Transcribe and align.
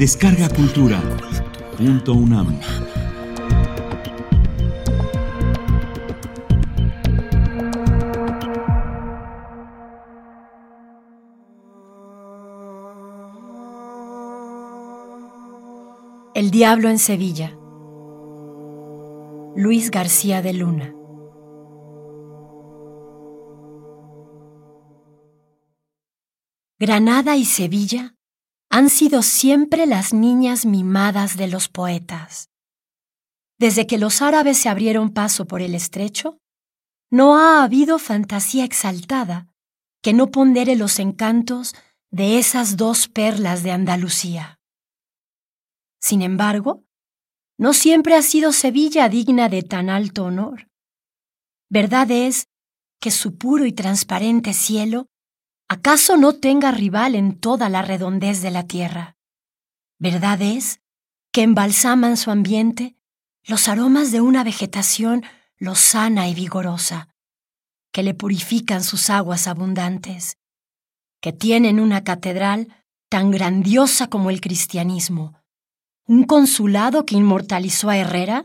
Descarga 0.00 0.48
Cultura. 0.48 0.98
Punto 1.76 2.14
UNAM. 2.14 2.58
El 16.34 16.50
Diablo 16.50 16.88
en 16.88 16.98
Sevilla. 16.98 17.50
Luis 19.54 19.90
García 19.90 20.40
de 20.40 20.54
Luna. 20.54 20.94
Granada 26.78 27.36
y 27.36 27.44
Sevilla 27.44 28.14
han 28.70 28.88
sido 28.88 29.22
siempre 29.22 29.84
las 29.84 30.14
niñas 30.14 30.64
mimadas 30.64 31.36
de 31.36 31.48
los 31.48 31.68
poetas. 31.68 32.48
Desde 33.58 33.86
que 33.86 33.98
los 33.98 34.22
árabes 34.22 34.58
se 34.58 34.68
abrieron 34.68 35.10
paso 35.10 35.44
por 35.44 35.60
el 35.60 35.74
estrecho, 35.74 36.38
no 37.10 37.36
ha 37.36 37.64
habido 37.64 37.98
fantasía 37.98 38.64
exaltada 38.64 39.48
que 40.00 40.12
no 40.12 40.30
pondere 40.30 40.76
los 40.76 41.00
encantos 41.00 41.74
de 42.10 42.38
esas 42.38 42.76
dos 42.76 43.08
perlas 43.08 43.64
de 43.64 43.72
Andalucía. 43.72 44.60
Sin 46.00 46.22
embargo, 46.22 46.84
no 47.58 47.74
siempre 47.74 48.14
ha 48.14 48.22
sido 48.22 48.52
Sevilla 48.52 49.08
digna 49.08 49.48
de 49.48 49.62
tan 49.62 49.90
alto 49.90 50.24
honor. 50.24 50.68
Verdad 51.68 52.10
es 52.10 52.46
que 53.00 53.10
su 53.10 53.36
puro 53.36 53.66
y 53.66 53.72
transparente 53.72 54.54
cielo 54.54 55.09
acaso 55.70 56.16
no 56.16 56.32
tenga 56.32 56.72
rival 56.72 57.14
en 57.14 57.38
toda 57.38 57.68
la 57.68 57.80
redondez 57.80 58.42
de 58.42 58.50
la 58.50 58.66
tierra. 58.66 59.16
Verdad 60.00 60.42
es 60.42 60.80
que 61.30 61.42
embalsaman 61.42 62.16
su 62.16 62.32
ambiente 62.32 62.96
los 63.44 63.68
aromas 63.68 64.10
de 64.10 64.20
una 64.20 64.42
vegetación 64.42 65.22
lozana 65.58 66.28
y 66.28 66.34
vigorosa, 66.34 67.14
que 67.92 68.02
le 68.02 68.14
purifican 68.14 68.82
sus 68.82 69.10
aguas 69.10 69.46
abundantes, 69.46 70.38
que 71.20 71.32
tienen 71.32 71.78
una 71.78 72.02
catedral 72.02 72.74
tan 73.08 73.30
grandiosa 73.30 74.08
como 74.08 74.30
el 74.30 74.40
cristianismo, 74.40 75.40
un 76.04 76.24
consulado 76.24 77.06
que 77.06 77.14
inmortalizó 77.14 77.90
a 77.90 77.96
Herrera 77.96 78.44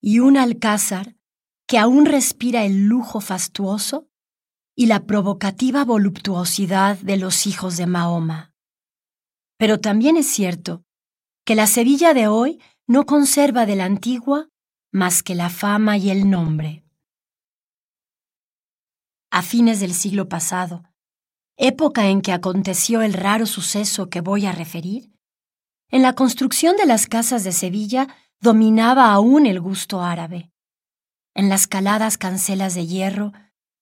y 0.00 0.18
un 0.18 0.36
alcázar 0.36 1.14
que 1.68 1.78
aún 1.78 2.04
respira 2.04 2.64
el 2.64 2.86
lujo 2.86 3.20
fastuoso 3.20 4.07
y 4.78 4.86
la 4.86 5.06
provocativa 5.06 5.84
voluptuosidad 5.84 6.98
de 6.98 7.16
los 7.16 7.48
hijos 7.48 7.76
de 7.76 7.86
Mahoma. 7.86 8.52
Pero 9.56 9.80
también 9.80 10.16
es 10.16 10.28
cierto 10.28 10.84
que 11.44 11.56
la 11.56 11.66
Sevilla 11.66 12.14
de 12.14 12.28
hoy 12.28 12.62
no 12.86 13.04
conserva 13.04 13.66
de 13.66 13.74
la 13.74 13.86
antigua 13.86 14.50
más 14.92 15.24
que 15.24 15.34
la 15.34 15.50
fama 15.50 15.96
y 15.96 16.10
el 16.10 16.30
nombre. 16.30 16.84
A 19.32 19.42
fines 19.42 19.80
del 19.80 19.94
siglo 19.94 20.28
pasado, 20.28 20.84
época 21.56 22.06
en 22.06 22.22
que 22.22 22.30
aconteció 22.30 23.02
el 23.02 23.14
raro 23.14 23.46
suceso 23.46 24.08
que 24.08 24.20
voy 24.20 24.46
a 24.46 24.52
referir, 24.52 25.10
en 25.90 26.02
la 26.02 26.12
construcción 26.12 26.76
de 26.76 26.86
las 26.86 27.08
casas 27.08 27.42
de 27.42 27.50
Sevilla 27.50 28.06
dominaba 28.38 29.10
aún 29.10 29.44
el 29.46 29.60
gusto 29.60 30.02
árabe. 30.02 30.52
En 31.34 31.48
las 31.48 31.66
caladas 31.66 32.16
cancelas 32.16 32.76
de 32.76 32.86
hierro, 32.86 33.32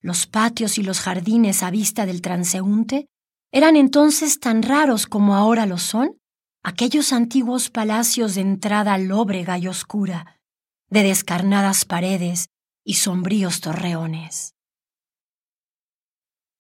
los 0.01 0.27
patios 0.27 0.79
y 0.79 0.83
los 0.83 1.01
jardines 1.01 1.63
a 1.63 1.71
vista 1.71 2.07
del 2.07 2.23
transeúnte 2.23 3.07
eran 3.53 3.77
entonces 3.77 4.41
tan 4.41 4.63
raros 4.63 5.07
como 5.07 5.35
ahora 5.35 5.67
lo 5.67 5.79
son 5.79 6.19
aquellos 6.63 7.13
antiguos 7.13 7.71
palacios 7.71 8.35
de 8.35 8.41
entrada 8.41 8.99
lóbrega 8.99 9.57
y 9.57 9.69
oscura, 9.69 10.41
de 10.91 11.05
descarnadas 11.05 11.85
paredes 11.85 12.49
y 12.85 12.95
sombríos 12.95 13.61
torreones. 13.61 14.55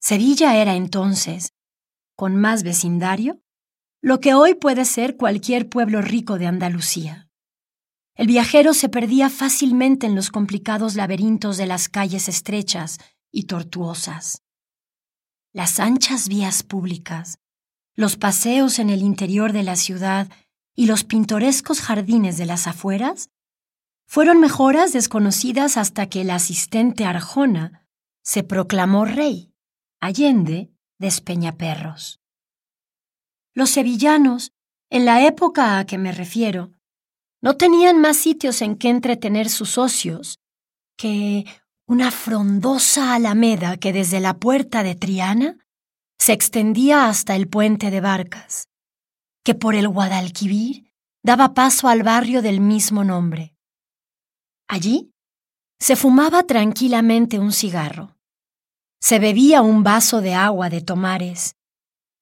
Sevilla 0.00 0.56
era 0.56 0.76
entonces, 0.76 1.52
con 2.14 2.36
más 2.36 2.62
vecindario, 2.62 3.40
lo 4.00 4.20
que 4.20 4.34
hoy 4.34 4.54
puede 4.54 4.84
ser 4.84 5.16
cualquier 5.16 5.68
pueblo 5.68 6.00
rico 6.02 6.38
de 6.38 6.46
Andalucía. 6.46 7.28
El 8.14 8.28
viajero 8.28 8.74
se 8.74 8.88
perdía 8.88 9.28
fácilmente 9.28 10.06
en 10.06 10.14
los 10.14 10.30
complicados 10.30 10.94
laberintos 10.94 11.56
de 11.56 11.66
las 11.66 11.88
calles 11.88 12.28
estrechas 12.28 12.98
y 13.36 13.42
tortuosas. 13.42 14.42
Las 15.52 15.78
anchas 15.78 16.26
vías 16.26 16.62
públicas, 16.62 17.38
los 17.94 18.16
paseos 18.16 18.78
en 18.78 18.88
el 18.88 19.02
interior 19.02 19.52
de 19.52 19.62
la 19.62 19.76
ciudad 19.76 20.30
y 20.74 20.86
los 20.86 21.04
pintorescos 21.04 21.82
jardines 21.82 22.38
de 22.38 22.46
las 22.46 22.66
afueras 22.66 23.28
fueron 24.06 24.40
mejoras 24.40 24.94
desconocidas 24.94 25.76
hasta 25.76 26.08
que 26.08 26.22
el 26.22 26.30
asistente 26.30 27.04
Arjona 27.04 27.86
se 28.22 28.42
proclamó 28.42 29.04
rey, 29.04 29.52
Allende 30.00 30.70
de 30.98 31.06
Espeñaperros. 31.06 32.20
Los 33.52 33.68
sevillanos, 33.68 34.52
en 34.88 35.04
la 35.04 35.26
época 35.26 35.78
a 35.78 35.84
que 35.84 35.98
me 35.98 36.12
refiero, 36.12 36.72
no 37.42 37.58
tenían 37.58 38.00
más 38.00 38.16
sitios 38.16 38.62
en 38.62 38.76
que 38.76 38.88
entretener 38.88 39.50
sus 39.50 39.76
ocios 39.76 40.40
que 40.96 41.44
una 41.86 42.10
frondosa 42.10 43.14
alameda 43.14 43.76
que 43.76 43.92
desde 43.92 44.20
la 44.20 44.38
puerta 44.38 44.82
de 44.82 44.94
Triana 44.94 45.56
se 46.18 46.32
extendía 46.32 47.08
hasta 47.08 47.36
el 47.36 47.48
puente 47.48 47.90
de 47.90 48.00
barcas, 48.00 48.68
que 49.44 49.54
por 49.54 49.74
el 49.74 49.88
Guadalquivir 49.88 50.92
daba 51.22 51.54
paso 51.54 51.88
al 51.88 52.02
barrio 52.02 52.42
del 52.42 52.60
mismo 52.60 53.04
nombre. 53.04 53.54
Allí 54.68 55.12
se 55.78 55.96
fumaba 55.96 56.42
tranquilamente 56.42 57.38
un 57.38 57.52
cigarro, 57.52 58.16
se 59.00 59.18
bebía 59.18 59.62
un 59.62 59.82
vaso 59.82 60.20
de 60.20 60.34
agua 60.34 60.70
de 60.70 60.80
tomares 60.80 61.56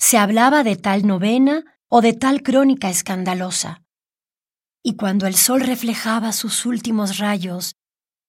se 0.05 0.19
hablaba 0.19 0.65
de 0.65 0.77
tal 0.77 1.07
novena 1.07 1.65
o 1.89 2.03
de 2.03 2.13
tal 2.13 2.43
crónica 2.43 2.91
escandalosa. 2.91 3.83
Y 4.83 4.97
cuando 4.97 5.27
el 5.27 5.35
sol 5.35 5.63
reflejaba 5.63 6.33
sus 6.33 6.67
últimos 6.67 7.17
rayos 7.17 7.75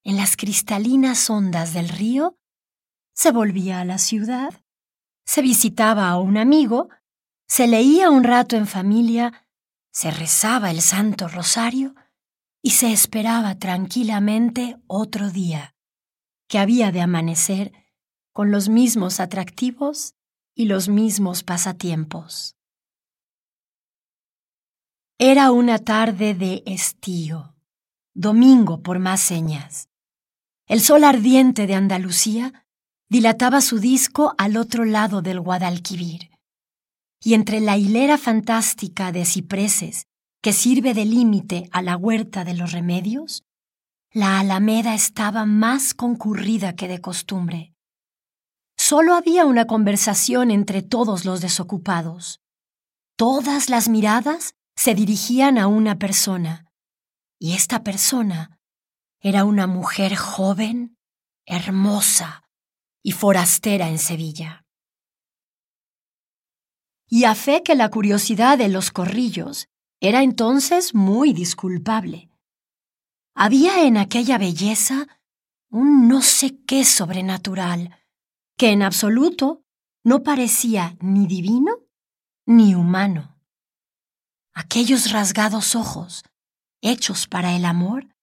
en 0.05 0.17
las 0.17 0.38
cristalinas 0.38 1.29
ondas 1.29 1.73
del 1.73 1.89
río, 1.89 2.38
se 3.13 3.31
volvía 3.31 3.81
a 3.81 3.85
la 3.85 3.97
ciudad, 3.97 4.53
se 5.25 5.41
visitaba 5.41 6.09
a 6.09 6.19
un 6.19 6.38
amigo, 6.38 6.89
se 7.47 7.67
leía 7.67 8.11
un 8.11 8.23
rato 8.23 8.55
en 8.55 8.67
familia, 8.67 9.47
se 9.91 10.11
rezaba 10.11 10.69
el 10.69 10.81
Santo 10.81 11.27
Rosario 11.27 11.95
y 12.61 12.71
se 12.71 12.91
esperaba 12.91 13.57
tranquilamente 13.57 14.77
otro 14.85 15.31
día, 15.31 15.75
que 16.47 16.59
había 16.59 16.91
de 16.91 17.01
amanecer 17.01 17.71
con 18.31 18.51
los 18.51 18.69
mismos 18.69 19.19
atractivos 19.19 20.15
y 20.53 20.65
los 20.65 20.88
mismos 20.88 21.44
pasatiempos. 21.44 22.55
Era 25.17 25.51
una 25.51 25.79
tarde 25.79 26.35
de 26.35 26.61
estío, 26.65 27.55
domingo 28.13 28.83
por 28.83 28.99
más 28.99 29.21
señas. 29.21 29.89
El 30.67 30.81
sol 30.81 31.03
ardiente 31.03 31.67
de 31.67 31.75
Andalucía 31.75 32.65
dilataba 33.07 33.61
su 33.61 33.79
disco 33.79 34.33
al 34.37 34.57
otro 34.57 34.83
lado 34.83 35.21
del 35.21 35.39
Guadalquivir, 35.39 36.31
y 37.23 37.35
entre 37.35 37.59
la 37.59 37.77
hilera 37.77 38.17
fantástica 38.17 39.11
de 39.11 39.25
cipreses 39.25 40.07
que 40.41 40.53
sirve 40.53 40.93
de 40.93 41.05
límite 41.05 41.69
a 41.71 41.81
la 41.83 41.97
huerta 41.97 42.43
de 42.43 42.55
los 42.55 42.71
remedios, 42.71 43.43
la 44.11 44.39
alameda 44.39 44.95
estaba 44.95 45.45
más 45.45 45.93
concurrida 45.93 46.75
que 46.75 46.87
de 46.87 46.99
costumbre. 46.99 47.73
Solo 48.77 49.13
había 49.13 49.45
una 49.45 49.65
conversación 49.67 50.51
entre 50.51 50.81
todos 50.81 51.25
los 51.25 51.41
desocupados. 51.41 52.41
Todas 53.18 53.69
las 53.69 53.88
miradas 53.88 54.56
se 54.75 54.95
dirigían 54.95 55.57
a 55.57 55.68
una 55.68 55.97
persona, 55.97 56.65
y 57.39 57.53
esta 57.53 57.83
persona 57.83 58.55
era 59.25 59.44
una 59.44 59.66
mujer 59.66 60.16
joven, 60.16 61.00
hermosa 61.48 62.48
y 63.01 63.12
forastera 63.12 63.89
en 63.89 63.98
Sevilla. 63.98 64.68
Y 67.10 67.24
a 67.24 67.33
fe 67.33 67.63
que 67.63 67.74
la 67.74 67.89
curiosidad 67.89 68.56
de 68.60 68.69
los 68.69 68.92
corrillos 68.92 69.68
era 70.00 70.22
entonces 70.22 70.94
muy 70.94 71.33
disculpable. 71.33 72.30
Había 73.33 73.88
en 73.88 73.98
aquella 73.98 74.38
belleza 74.38 75.07
un 75.71 76.07
no 76.07 76.21
sé 76.21 76.63
qué 76.68 76.86
sobrenatural, 76.86 77.98
que 78.56 78.69
en 78.69 78.83
absoluto 78.83 79.63
no 80.04 80.21
parecía 80.21 80.98
ni 81.01 81.25
divino 81.25 81.80
ni 82.45 82.75
humano. 82.75 83.39
Aquellos 84.54 85.12
rasgados 85.12 85.75
ojos, 85.75 86.24
hechos 86.83 87.25
para 87.25 87.56
el 87.56 87.66
amor, 87.66 88.14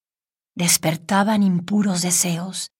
despertaban 0.55 1.43
impuros 1.43 2.03
deseos, 2.03 2.71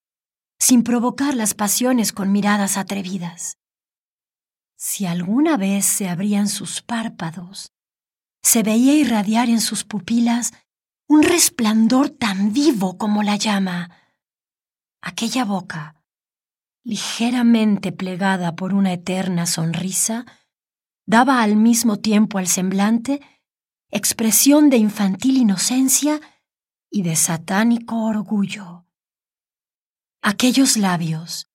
sin 0.59 0.83
provocar 0.83 1.35
las 1.35 1.53
pasiones 1.53 2.13
con 2.13 2.31
miradas 2.31 2.77
atrevidas. 2.77 3.57
Si 4.77 5.05
alguna 5.05 5.57
vez 5.57 5.85
se 5.85 6.09
abrían 6.09 6.47
sus 6.47 6.81
párpados, 6.81 7.71
se 8.41 8.63
veía 8.63 8.93
irradiar 8.93 9.49
en 9.49 9.61
sus 9.61 9.83
pupilas 9.83 10.53
un 11.07 11.23
resplandor 11.23 12.09
tan 12.09 12.53
vivo 12.53 12.97
como 12.97 13.23
la 13.23 13.35
llama. 13.35 13.91
Aquella 15.01 15.45
boca, 15.45 16.01
ligeramente 16.83 17.91
plegada 17.91 18.55
por 18.55 18.73
una 18.73 18.93
eterna 18.93 19.45
sonrisa, 19.45 20.25
daba 21.05 21.41
al 21.41 21.55
mismo 21.55 21.97
tiempo 21.97 22.37
al 22.37 22.47
semblante 22.47 23.21
expresión 23.89 24.69
de 24.69 24.77
infantil 24.77 25.37
inocencia 25.37 26.19
y 26.93 27.01
de 27.01 27.15
satánico 27.15 28.05
orgullo. 28.05 28.85
Aquellos 30.21 30.77
labios, 30.77 31.49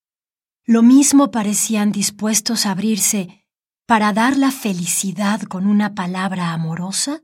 lo 0.67 0.83
mismo 0.83 1.31
parecían 1.31 1.93
dispuestos 1.93 2.67
a 2.67 2.73
abrirse 2.73 3.47
para 3.87 4.13
dar 4.13 4.37
la 4.37 4.51
felicidad 4.51 5.41
con 5.43 5.69
una 5.69 5.95
palabra 5.95 6.53
amorosa 6.53 7.23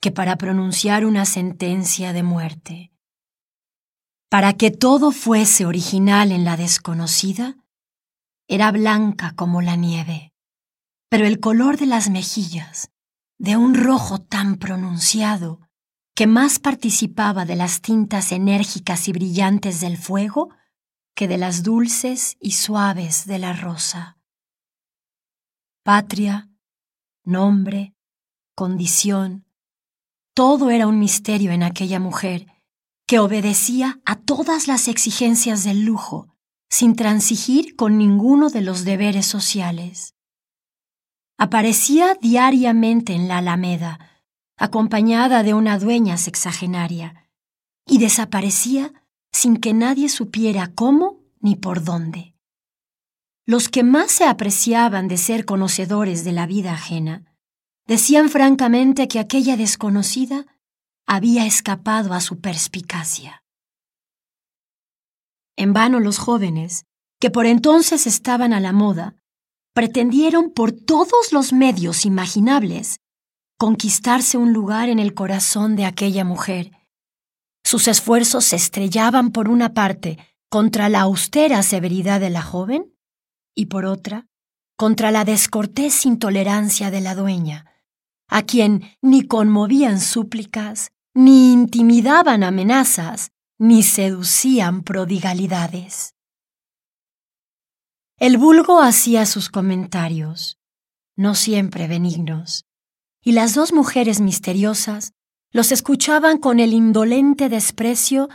que 0.00 0.12
para 0.12 0.36
pronunciar 0.36 1.04
una 1.04 1.24
sentencia 1.24 2.12
de 2.12 2.22
muerte. 2.22 2.92
Para 4.30 4.52
que 4.52 4.70
todo 4.70 5.10
fuese 5.10 5.66
original 5.66 6.30
en 6.30 6.44
la 6.44 6.56
desconocida, 6.56 7.56
era 8.46 8.70
blanca 8.70 9.34
como 9.34 9.60
la 9.60 9.74
nieve, 9.74 10.32
pero 11.10 11.26
el 11.26 11.40
color 11.40 11.78
de 11.78 11.86
las 11.86 12.10
mejillas, 12.10 12.92
de 13.38 13.56
un 13.56 13.74
rojo 13.74 14.20
tan 14.20 14.56
pronunciado, 14.56 15.67
que 16.18 16.26
más 16.26 16.58
participaba 16.58 17.44
de 17.44 17.54
las 17.54 17.80
tintas 17.80 18.32
enérgicas 18.32 19.06
y 19.06 19.12
brillantes 19.12 19.80
del 19.80 19.96
fuego 19.96 20.48
que 21.14 21.28
de 21.28 21.38
las 21.38 21.62
dulces 21.62 22.36
y 22.40 22.54
suaves 22.54 23.24
de 23.26 23.38
la 23.38 23.52
rosa. 23.52 24.18
Patria, 25.84 26.50
nombre, 27.22 27.94
condición, 28.56 29.46
todo 30.34 30.70
era 30.70 30.88
un 30.88 30.98
misterio 30.98 31.52
en 31.52 31.62
aquella 31.62 32.00
mujer 32.00 32.48
que 33.06 33.20
obedecía 33.20 34.00
a 34.04 34.16
todas 34.16 34.66
las 34.66 34.88
exigencias 34.88 35.62
del 35.62 35.84
lujo, 35.84 36.34
sin 36.68 36.96
transigir 36.96 37.76
con 37.76 37.96
ninguno 37.96 38.50
de 38.50 38.62
los 38.62 38.84
deberes 38.84 39.26
sociales. 39.26 40.16
Aparecía 41.36 42.16
diariamente 42.20 43.12
en 43.12 43.28
la 43.28 43.38
Alameda, 43.38 44.17
acompañada 44.58 45.42
de 45.42 45.54
una 45.54 45.78
dueña 45.78 46.16
sexagenaria, 46.16 47.28
y 47.86 47.98
desaparecía 47.98 48.92
sin 49.32 49.56
que 49.56 49.72
nadie 49.72 50.08
supiera 50.08 50.70
cómo 50.74 51.20
ni 51.40 51.56
por 51.56 51.84
dónde. 51.84 52.34
Los 53.46 53.68
que 53.68 53.82
más 53.82 54.10
se 54.10 54.24
apreciaban 54.24 55.08
de 55.08 55.16
ser 55.16 55.44
conocedores 55.46 56.24
de 56.24 56.32
la 56.32 56.46
vida 56.46 56.72
ajena 56.72 57.28
Decían 57.88 58.28
francamente 58.28 59.08
que 59.08 59.18
aquella 59.18 59.56
desconocida 59.56 60.44
había 61.06 61.46
escapado 61.46 62.12
a 62.12 62.20
su 62.20 62.38
perspicacia. 62.38 63.42
En 65.56 65.72
vano 65.72 65.98
los 65.98 66.18
jóvenes, 66.18 66.84
que 67.18 67.30
por 67.30 67.46
entonces 67.46 68.06
estaban 68.06 68.52
a 68.52 68.60
la 68.60 68.74
moda, 68.74 69.16
pretendieron 69.72 70.50
por 70.50 70.70
todos 70.70 71.32
los 71.32 71.54
medios 71.54 72.04
imaginables 72.04 73.00
conquistarse 73.58 74.38
un 74.38 74.52
lugar 74.52 74.88
en 74.88 75.00
el 75.00 75.14
corazón 75.14 75.74
de 75.76 75.84
aquella 75.84 76.24
mujer. 76.24 76.70
Sus 77.64 77.88
esfuerzos 77.88 78.44
se 78.44 78.56
estrellaban 78.56 79.32
por 79.32 79.48
una 79.48 79.74
parte 79.74 80.16
contra 80.48 80.88
la 80.88 81.00
austera 81.00 81.62
severidad 81.62 82.20
de 82.20 82.30
la 82.30 82.42
joven 82.42 82.94
y 83.54 83.66
por 83.66 83.84
otra 83.84 84.26
contra 84.76 85.10
la 85.10 85.24
descortés 85.24 86.06
intolerancia 86.06 86.92
de 86.92 87.00
la 87.00 87.16
dueña, 87.16 87.66
a 88.28 88.42
quien 88.42 88.96
ni 89.02 89.26
conmovían 89.26 90.00
súplicas, 90.00 90.92
ni 91.14 91.52
intimidaban 91.52 92.44
amenazas, 92.44 93.32
ni 93.58 93.82
seducían 93.82 94.84
prodigalidades. 94.84 96.14
El 98.18 98.38
vulgo 98.38 98.80
hacía 98.80 99.26
sus 99.26 99.48
comentarios, 99.48 100.60
no 101.16 101.34
siempre 101.34 101.88
benignos, 101.88 102.67
y 103.28 103.32
las 103.32 103.54
dos 103.54 103.74
mujeres 103.74 104.22
misteriosas 104.22 105.12
los 105.50 105.70
escuchaban 105.70 106.38
con 106.38 106.60
el 106.60 106.72
indolente 106.72 107.50
desprecio 107.50 108.30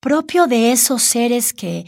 propio 0.00 0.46
de 0.46 0.72
esos 0.72 1.02
seres 1.02 1.52
que, 1.52 1.84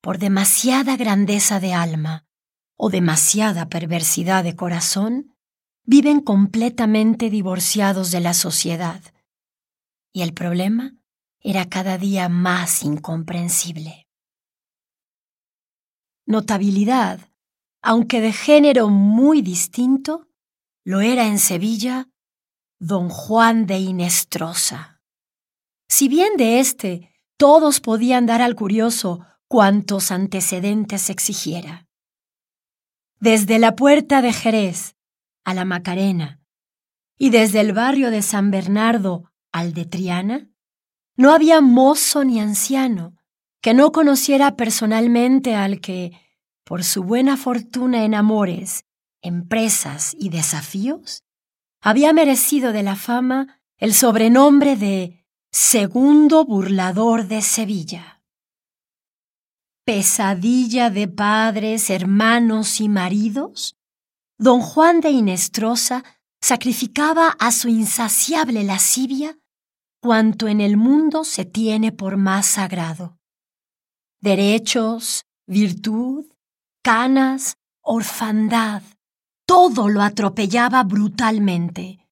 por 0.00 0.18
demasiada 0.18 0.96
grandeza 0.96 1.60
de 1.60 1.72
alma 1.72 2.26
o 2.74 2.90
demasiada 2.90 3.68
perversidad 3.68 4.42
de 4.42 4.56
corazón, 4.56 5.36
viven 5.84 6.20
completamente 6.20 7.30
divorciados 7.30 8.10
de 8.10 8.18
la 8.18 8.34
sociedad. 8.34 9.00
Y 10.12 10.22
el 10.22 10.34
problema 10.34 10.96
era 11.38 11.68
cada 11.68 11.96
día 11.96 12.28
más 12.28 12.82
incomprensible. 12.82 14.08
Notabilidad, 16.26 17.20
aunque 17.82 18.20
de 18.20 18.32
género 18.32 18.88
muy 18.88 19.42
distinto, 19.42 20.26
lo 20.84 21.00
era 21.00 21.26
en 21.26 21.38
Sevilla 21.38 22.08
don 22.78 23.08
Juan 23.08 23.66
de 23.66 23.78
Inestrosa. 23.78 25.00
Si 25.88 26.08
bien 26.08 26.36
de 26.36 26.60
éste 26.60 27.10
todos 27.36 27.80
podían 27.80 28.26
dar 28.26 28.42
al 28.42 28.54
curioso 28.54 29.26
cuantos 29.48 30.10
antecedentes 30.10 31.10
exigiera. 31.10 31.86
Desde 33.18 33.58
la 33.58 33.74
puerta 33.74 34.22
de 34.22 34.32
Jerez 34.32 34.96
a 35.44 35.54
la 35.54 35.64
Macarena, 35.64 36.40
y 37.16 37.30
desde 37.30 37.60
el 37.60 37.72
barrio 37.72 38.10
de 38.10 38.22
San 38.22 38.50
Bernardo 38.50 39.30
al 39.52 39.72
de 39.72 39.86
Triana, 39.86 40.50
no 41.16 41.32
había 41.32 41.60
mozo 41.60 42.24
ni 42.24 42.40
anciano 42.40 43.14
que 43.60 43.72
no 43.72 43.92
conociera 43.92 44.56
personalmente 44.56 45.54
al 45.54 45.80
que, 45.80 46.12
por 46.64 46.84
su 46.84 47.04
buena 47.04 47.36
fortuna 47.36 48.04
en 48.04 48.14
amores, 48.14 48.84
empresas 49.24 50.14
y 50.18 50.28
desafíos, 50.28 51.22
había 51.82 52.12
merecido 52.12 52.72
de 52.72 52.82
la 52.82 52.94
fama 52.94 53.60
el 53.78 53.92
sobrenombre 53.92 54.76
de 54.76 55.26
Segundo 55.50 56.44
Burlador 56.44 57.26
de 57.26 57.42
Sevilla. 57.42 58.22
Pesadilla 59.84 60.90
de 60.90 61.08
padres, 61.08 61.90
hermanos 61.90 62.80
y 62.80 62.88
maridos, 62.88 63.76
don 64.38 64.60
Juan 64.60 65.00
de 65.00 65.10
Inestrosa 65.10 66.04
sacrificaba 66.40 67.36
a 67.38 67.52
su 67.52 67.68
insaciable 67.68 68.64
lascivia 68.64 69.38
cuanto 70.00 70.48
en 70.48 70.60
el 70.60 70.76
mundo 70.76 71.24
se 71.24 71.44
tiene 71.44 71.92
por 71.92 72.16
más 72.16 72.46
sagrado. 72.46 73.18
Derechos, 74.20 75.24
virtud, 75.46 76.26
canas, 76.82 77.56
orfandad, 77.82 78.82
todo 79.46 79.88
lo 79.88 80.02
atropellaba 80.02 80.82
brutalmente, 80.84 82.06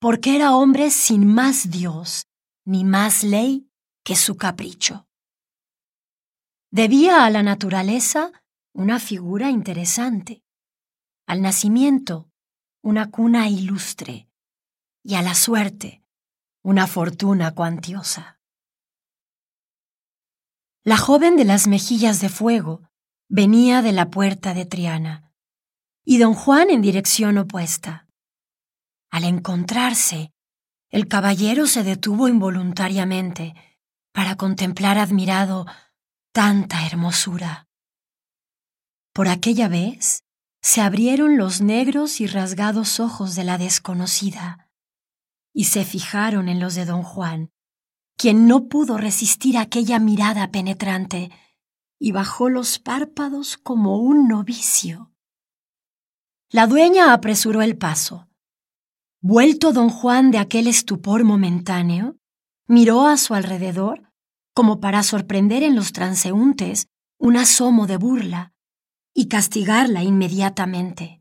porque 0.00 0.36
era 0.36 0.54
hombre 0.54 0.90
sin 0.90 1.26
más 1.26 1.70
Dios 1.70 2.26
ni 2.64 2.84
más 2.84 3.24
ley 3.24 3.70
que 4.04 4.14
su 4.14 4.36
capricho. 4.36 5.06
Debía 6.70 7.24
a 7.24 7.30
la 7.30 7.42
naturaleza 7.42 8.30
una 8.74 9.00
figura 9.00 9.50
interesante 9.50 10.42
al 11.26 11.42
nacimiento 11.42 12.30
una 12.82 13.10
cuna 13.10 13.48
ilustre 13.48 14.28
y 15.02 15.14
a 15.16 15.22
la 15.22 15.34
suerte 15.34 16.02
una 16.62 16.86
fortuna 16.86 17.54
cuantiosa. 17.54 18.40
La 20.84 20.96
joven 20.96 21.36
de 21.36 21.44
las 21.44 21.66
mejillas 21.66 22.20
de 22.20 22.28
fuego 22.28 22.88
venía 23.28 23.82
de 23.82 23.92
la 23.92 24.10
puerta 24.10 24.54
de 24.54 24.64
Triana 24.64 25.27
y 26.10 26.16
don 26.16 26.32
Juan 26.32 26.70
en 26.70 26.80
dirección 26.80 27.36
opuesta. 27.36 28.08
Al 29.10 29.24
encontrarse, 29.24 30.32
el 30.88 31.06
caballero 31.06 31.66
se 31.66 31.82
detuvo 31.82 32.28
involuntariamente 32.28 33.54
para 34.14 34.36
contemplar 34.36 34.96
admirado 34.96 35.66
tanta 36.32 36.86
hermosura. 36.86 37.68
Por 39.12 39.28
aquella 39.28 39.68
vez, 39.68 40.24
se 40.62 40.80
abrieron 40.80 41.36
los 41.36 41.60
negros 41.60 42.22
y 42.22 42.26
rasgados 42.26 43.00
ojos 43.00 43.34
de 43.34 43.44
la 43.44 43.58
desconocida 43.58 44.70
y 45.52 45.64
se 45.64 45.84
fijaron 45.84 46.48
en 46.48 46.58
los 46.58 46.74
de 46.74 46.86
don 46.86 47.02
Juan, 47.02 47.50
quien 48.16 48.46
no 48.46 48.68
pudo 48.68 48.96
resistir 48.96 49.58
aquella 49.58 49.98
mirada 49.98 50.50
penetrante 50.50 51.30
y 51.98 52.12
bajó 52.12 52.48
los 52.48 52.78
párpados 52.78 53.58
como 53.58 53.98
un 53.98 54.26
novicio. 54.26 55.12
La 56.50 56.66
dueña 56.66 57.12
apresuró 57.12 57.62
el 57.62 57.76
paso. 57.76 58.28
Vuelto 59.20 59.72
don 59.72 59.90
Juan 59.90 60.30
de 60.30 60.38
aquel 60.38 60.66
estupor 60.66 61.24
momentáneo, 61.24 62.16
miró 62.66 63.06
a 63.06 63.16
su 63.16 63.34
alrededor 63.34 64.12
como 64.54 64.80
para 64.80 65.02
sorprender 65.02 65.62
en 65.62 65.76
los 65.76 65.92
transeúntes 65.92 66.88
un 67.18 67.36
asomo 67.36 67.86
de 67.86 67.96
burla, 67.96 68.52
y 69.14 69.28
castigarla 69.28 70.02
inmediatamente. 70.02 71.20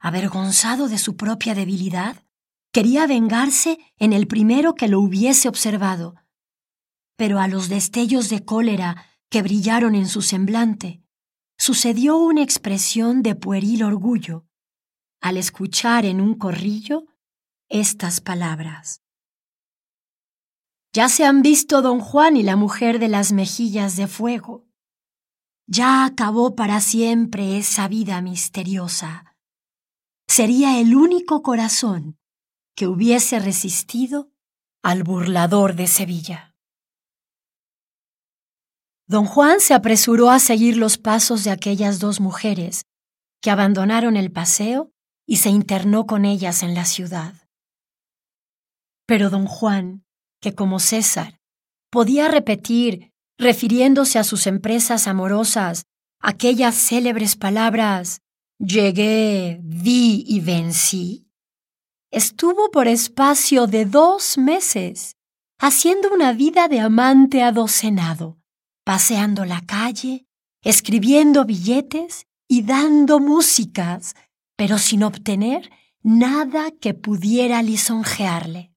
Avergonzado 0.00 0.88
de 0.88 0.98
su 0.98 1.16
propia 1.16 1.54
debilidad, 1.54 2.26
Quería 2.76 3.06
vengarse 3.06 3.78
en 3.96 4.12
el 4.12 4.26
primero 4.26 4.74
que 4.74 4.86
lo 4.86 5.00
hubiese 5.00 5.48
observado, 5.48 6.14
pero 7.16 7.40
a 7.40 7.48
los 7.48 7.70
destellos 7.70 8.28
de 8.28 8.44
cólera 8.44 9.02
que 9.30 9.40
brillaron 9.40 9.94
en 9.94 10.06
su 10.06 10.20
semblante, 10.20 11.02
sucedió 11.58 12.16
una 12.16 12.42
expresión 12.42 13.22
de 13.22 13.34
pueril 13.34 13.82
orgullo 13.82 14.46
al 15.20 15.36
escuchar 15.36 16.04
en 16.04 16.20
un 16.20 16.34
corrillo 16.34 17.06
estas 17.68 18.20
palabras. 18.20 19.02
Ya 20.92 21.08
se 21.08 21.24
han 21.24 21.42
visto 21.42 21.82
don 21.82 22.00
Juan 22.00 22.36
y 22.36 22.42
la 22.42 22.56
mujer 22.56 22.98
de 22.98 23.08
las 23.08 23.32
mejillas 23.32 23.96
de 23.96 24.06
fuego. 24.06 24.66
Ya 25.66 26.04
acabó 26.04 26.54
para 26.54 26.80
siempre 26.80 27.58
esa 27.58 27.88
vida 27.88 28.22
misteriosa. 28.22 29.36
Sería 30.28 30.80
el 30.80 30.94
único 30.94 31.42
corazón 31.42 32.18
que 32.74 32.86
hubiese 32.86 33.38
resistido 33.40 34.30
al 34.82 35.02
burlador 35.02 35.74
de 35.74 35.86
Sevilla. 35.86 36.45
Don 39.08 39.24
Juan 39.24 39.60
se 39.60 39.72
apresuró 39.72 40.30
a 40.30 40.40
seguir 40.40 40.76
los 40.76 40.98
pasos 40.98 41.44
de 41.44 41.50
aquellas 41.50 42.00
dos 42.00 42.20
mujeres 42.20 42.86
que 43.40 43.50
abandonaron 43.50 44.16
el 44.16 44.32
paseo 44.32 44.90
y 45.26 45.36
se 45.36 45.48
internó 45.48 46.06
con 46.06 46.24
ellas 46.24 46.64
en 46.64 46.74
la 46.74 46.84
ciudad. 46.84 47.34
Pero 49.06 49.30
don 49.30 49.46
Juan, 49.46 50.04
que 50.40 50.54
como 50.56 50.80
César, 50.80 51.38
podía 51.90 52.26
repetir, 52.26 53.12
refiriéndose 53.38 54.18
a 54.18 54.24
sus 54.24 54.48
empresas 54.48 55.06
amorosas, 55.06 55.84
aquellas 56.20 56.74
célebres 56.74 57.36
palabras 57.36 58.22
llegué, 58.58 59.60
vi 59.62 60.24
y 60.26 60.40
vencí, 60.40 61.28
estuvo 62.10 62.72
por 62.72 62.88
espacio 62.88 63.68
de 63.68 63.84
dos 63.84 64.36
meses 64.36 65.12
haciendo 65.60 66.12
una 66.12 66.32
vida 66.32 66.66
de 66.66 66.80
amante 66.80 67.44
adocenado, 67.44 68.38
paseando 68.86 69.44
la 69.44 69.62
calle, 69.62 70.28
escribiendo 70.62 71.44
billetes 71.44 72.28
y 72.46 72.62
dando 72.62 73.18
músicas, 73.18 74.14
pero 74.54 74.78
sin 74.78 75.02
obtener 75.02 75.72
nada 76.04 76.70
que 76.70 76.94
pudiera 76.94 77.64
lisonjearle. 77.64 78.72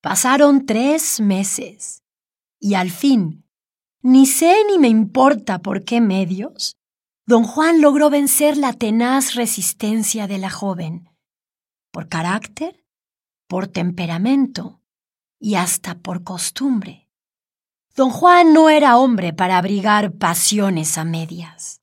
Pasaron 0.00 0.64
tres 0.64 1.20
meses 1.20 2.02
y 2.58 2.72
al 2.72 2.90
fin, 2.90 3.46
ni 4.00 4.24
sé 4.24 4.64
ni 4.66 4.78
me 4.78 4.88
importa 4.88 5.58
por 5.58 5.84
qué 5.84 6.00
medios, 6.00 6.78
don 7.26 7.44
Juan 7.44 7.82
logró 7.82 8.08
vencer 8.08 8.56
la 8.56 8.72
tenaz 8.72 9.34
resistencia 9.34 10.26
de 10.26 10.38
la 10.38 10.48
joven, 10.48 11.10
por 11.90 12.08
carácter, 12.08 12.82
por 13.46 13.68
temperamento 13.68 14.80
y 15.38 15.56
hasta 15.56 15.98
por 15.98 16.24
costumbre. 16.24 16.99
Don 18.00 18.08
Juan 18.08 18.54
no 18.54 18.70
era 18.70 18.96
hombre 18.96 19.34
para 19.34 19.58
abrigar 19.58 20.12
pasiones 20.12 20.96
a 20.96 21.04
medias. 21.04 21.82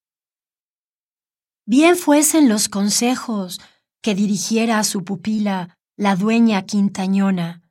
Bien 1.64 1.96
fuesen 1.96 2.50
los 2.50 2.70
consejos 2.70 3.62
que 4.02 4.16
dirigiera 4.16 4.80
a 4.80 4.84
su 4.84 5.04
pupila 5.04 5.78
la 5.96 6.16
dueña 6.16 6.64
quintañona, 6.64 7.62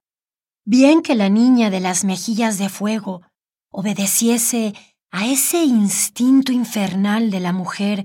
bien 0.65 1.03
que 1.03 1.17
la 1.17 1.29
niña 1.29 1.71
de 1.71 1.81
las 1.81 2.05
mejillas 2.05 2.57
de 2.57 2.69
fuego 2.69 3.23
obedeciese 3.69 4.75
a 5.11 5.26
ese 5.26 5.65
instinto 5.65 6.53
infernal 6.53 7.33
de 7.33 7.41
la 7.41 7.53
mujer 7.53 8.05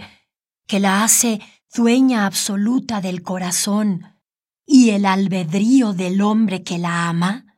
que 0.65 0.79
la 0.79 1.03
hace 1.03 1.39
dueña 1.71 2.25
absoluta 2.25 2.99
del 2.99 3.21
corazón 3.21 4.19
y 4.65 4.89
el 4.89 5.05
albedrío 5.05 5.93
del 5.93 6.19
hombre 6.19 6.63
que 6.63 6.79
la 6.79 7.09
ama, 7.09 7.50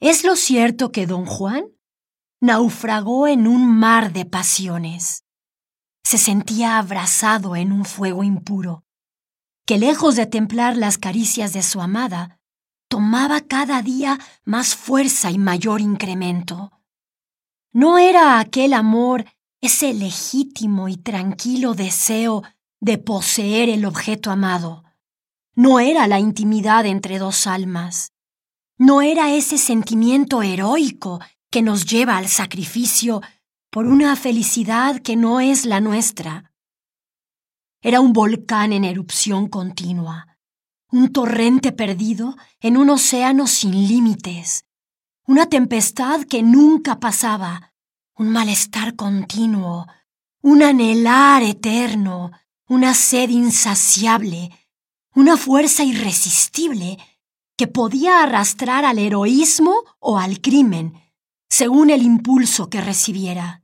¿Es 0.00 0.24
lo 0.24 0.34
cierto 0.34 0.92
que 0.92 1.06
don 1.06 1.26
Juan 1.26 1.66
naufragó 2.40 3.28
en 3.28 3.46
un 3.46 3.68
mar 3.68 4.14
de 4.14 4.24
pasiones? 4.24 5.26
Se 6.02 6.16
sentía 6.16 6.78
abrasado 6.78 7.54
en 7.54 7.70
un 7.70 7.84
fuego 7.84 8.24
impuro, 8.24 8.82
que 9.66 9.76
lejos 9.76 10.16
de 10.16 10.24
templar 10.24 10.78
las 10.78 10.96
caricias 10.96 11.52
de 11.52 11.62
su 11.62 11.82
amada, 11.82 12.40
tomaba 12.88 13.42
cada 13.42 13.82
día 13.82 14.18
más 14.42 14.74
fuerza 14.74 15.30
y 15.30 15.36
mayor 15.36 15.82
incremento. 15.82 16.72
No 17.70 17.98
era 17.98 18.40
aquel 18.40 18.72
amor 18.72 19.26
ese 19.60 19.92
legítimo 19.92 20.88
y 20.88 20.96
tranquilo 20.96 21.74
deseo 21.74 22.42
de 22.80 22.96
poseer 22.96 23.68
el 23.68 23.84
objeto 23.84 24.30
amado. 24.30 24.82
No 25.54 25.78
era 25.78 26.06
la 26.06 26.18
intimidad 26.18 26.86
entre 26.86 27.18
dos 27.18 27.46
almas 27.46 28.14
no 28.80 29.02
era 29.02 29.30
ese 29.34 29.58
sentimiento 29.58 30.42
heroico 30.42 31.20
que 31.50 31.60
nos 31.60 31.84
lleva 31.84 32.16
al 32.16 32.28
sacrificio 32.28 33.20
por 33.70 33.86
una 33.86 34.16
felicidad 34.16 35.02
que 35.02 35.16
no 35.16 35.38
es 35.38 35.66
la 35.66 35.82
nuestra. 35.82 36.54
Era 37.82 38.00
un 38.00 38.14
volcán 38.14 38.72
en 38.72 38.86
erupción 38.86 39.48
continua, 39.48 40.38
un 40.90 41.12
torrente 41.12 41.72
perdido 41.72 42.36
en 42.58 42.78
un 42.78 42.88
océano 42.88 43.46
sin 43.46 43.72
límites, 43.86 44.64
una 45.26 45.44
tempestad 45.44 46.22
que 46.22 46.42
nunca 46.42 47.00
pasaba, 47.00 47.74
un 48.16 48.30
malestar 48.30 48.96
continuo, 48.96 49.88
un 50.40 50.62
anhelar 50.62 51.42
eterno, 51.42 52.30
una 52.66 52.94
sed 52.94 53.28
insaciable, 53.28 54.50
una 55.14 55.36
fuerza 55.36 55.84
irresistible 55.84 56.96
que 57.60 57.66
podía 57.66 58.22
arrastrar 58.22 58.86
al 58.86 58.98
heroísmo 58.98 59.84
o 59.98 60.16
al 60.16 60.40
crimen, 60.40 60.94
según 61.50 61.90
el 61.90 62.00
impulso 62.00 62.70
que 62.70 62.80
recibiera. 62.80 63.62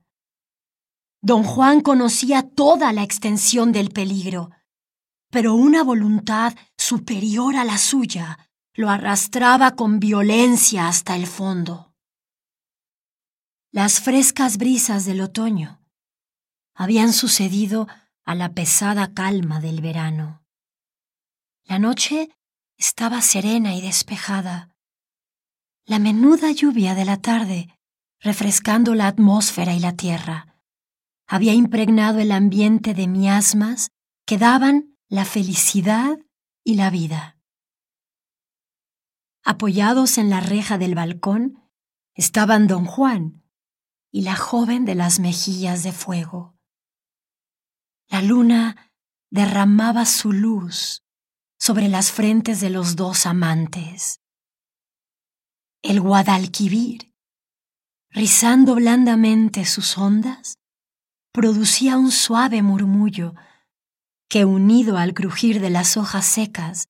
Don 1.19 1.41
Juan 1.41 1.81
conocía 1.81 2.43
toda 2.43 2.93
la 2.93 3.01
extensión 3.01 3.71
del 3.71 3.89
peligro, 3.89 4.51
pero 5.31 5.55
una 5.55 5.81
voluntad 5.81 6.53
superior 6.77 7.55
a 7.55 7.65
la 7.65 7.79
suya 7.79 8.51
lo 8.75 8.91
arrastraba 8.91 9.71
con 9.71 9.99
violencia 9.99 10.87
hasta 10.87 11.15
el 11.15 11.25
fondo. 11.25 11.95
Las 13.71 13.99
frescas 13.99 14.59
brisas 14.59 15.05
del 15.05 15.21
otoño 15.21 15.81
habían 16.75 17.13
sucedido 17.13 17.87
a 18.25 18.35
la 18.35 18.53
pesada 18.53 19.15
calma 19.15 19.59
del 19.59 19.81
verano. 19.81 20.45
La 21.63 21.79
noche 21.79 22.36
estaba 22.77 23.21
serena 23.21 23.75
y 23.75 23.81
despejada. 23.81 24.75
La 25.85 25.99
menuda 25.99 26.51
lluvia 26.51 26.93
de 26.95 27.05
la 27.05 27.17
tarde, 27.17 27.79
refrescando 28.19 28.93
la 28.93 29.07
atmósfera 29.07 29.73
y 29.73 29.79
la 29.79 29.95
tierra, 29.95 30.61
había 31.25 31.53
impregnado 31.53 32.19
el 32.19 32.31
ambiente 32.31 32.93
de 32.93 33.07
miasmas 33.07 33.89
que 34.25 34.37
daban 34.37 34.97
la 35.09 35.25
felicidad 35.25 36.17
y 36.63 36.75
la 36.75 36.89
vida. 36.89 37.37
Apoyados 39.43 40.17
en 40.17 40.29
la 40.29 40.39
reja 40.39 40.77
del 40.77 40.93
balcón 40.93 41.63
estaban 42.13 42.67
don 42.67 42.85
Juan 42.85 43.43
y 44.11 44.21
la 44.21 44.35
joven 44.35 44.85
de 44.85 44.95
las 44.95 45.19
mejillas 45.19 45.83
de 45.83 45.93
fuego. 45.93 46.55
La 48.09 48.21
luna 48.21 48.93
derramaba 49.29 50.05
su 50.05 50.31
luz 50.31 51.06
sobre 51.57 51.89
las 51.89 52.11
frentes 52.11 52.61
de 52.61 52.69
los 52.69 52.95
dos 52.95 53.25
amantes. 53.25 54.21
El 55.81 56.01
Guadalquivir, 56.01 57.13
rizando 58.09 58.75
blandamente 58.75 59.65
sus 59.65 59.97
ondas, 59.97 60.59
producía 61.31 61.97
un 61.97 62.11
suave 62.11 62.61
murmullo 62.61 63.35
que, 64.29 64.45
unido 64.45 64.97
al 64.97 65.13
crujir 65.13 65.61
de 65.61 65.69
las 65.69 65.97
hojas 65.97 66.25
secas, 66.25 66.89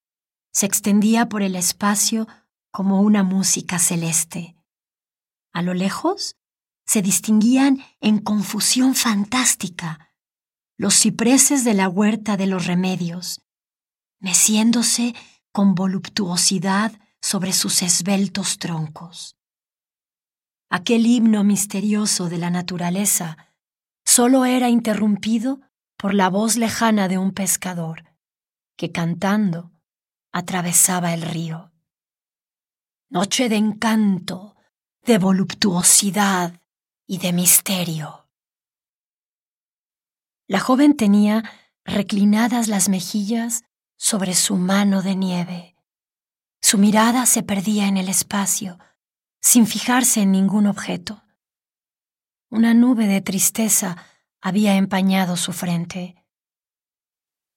se 0.52 0.66
extendía 0.66 1.30
por 1.30 1.42
el 1.42 1.56
espacio 1.56 2.28
como 2.72 3.02
una 3.02 3.24
música 3.24 3.80
celeste. 3.80 4.56
A 5.54 5.62
lo 5.62 5.74
lejos 5.74 6.36
se 6.86 7.02
distinguían 7.02 7.84
en 8.00 8.20
confusión 8.20 8.96
fantástica 8.96 10.14
los 10.78 10.96
cipreses 10.96 11.64
de 11.64 11.74
la 11.74 11.90
huerta 11.90 12.38
de 12.38 12.48
los 12.48 12.66
remedios, 12.66 13.42
meciéndose 14.20 15.16
con 15.52 15.76
voluptuosidad 15.76 16.92
sobre 17.22 17.54
sus 17.54 17.82
esbeltos 17.82 18.58
troncos. 18.58 19.38
Aquel 20.70 21.06
himno 21.06 21.44
misterioso 21.44 22.30
de 22.30 22.38
la 22.38 22.50
naturaleza 22.50 23.54
solo 24.06 24.46
era 24.46 24.70
interrumpido 24.70 25.62
por 25.98 26.14
la 26.14 26.30
voz 26.30 26.58
lejana 26.58 27.08
de 27.08 27.18
un 27.18 27.32
pescador 27.32 28.04
que 28.76 28.92
cantando 28.92 29.72
atravesaba 30.32 31.14
el 31.14 31.24
río. 31.24 31.72
Noche 33.10 33.50
de 33.50 33.56
encanto, 33.56 34.56
de 35.04 35.18
voluptuosidad 35.18 36.62
y 37.08 37.18
de 37.18 37.34
misterio. 37.34 38.30
La 40.48 40.60
joven 40.60 40.96
tenía 40.96 41.44
reclinadas 41.86 42.68
las 42.68 42.90
mejillas 42.90 43.64
sobre 43.98 44.36
su 44.36 44.56
mano 44.56 45.02
de 45.02 45.16
nieve. 45.16 45.76
Su 46.62 46.78
mirada 46.78 47.26
se 47.26 47.44
perdía 47.44 47.88
en 47.88 47.98
el 47.98 48.10
espacio, 48.10 48.80
sin 49.42 49.68
fijarse 49.68 50.22
en 50.22 50.32
ningún 50.32 50.68
objeto. 50.68 51.24
Una 52.50 52.74
nube 52.74 53.08
de 53.08 53.22
tristeza 53.22 53.98
había 54.40 54.76
empañado 54.76 55.36
su 55.36 55.52
frente. 55.52 56.24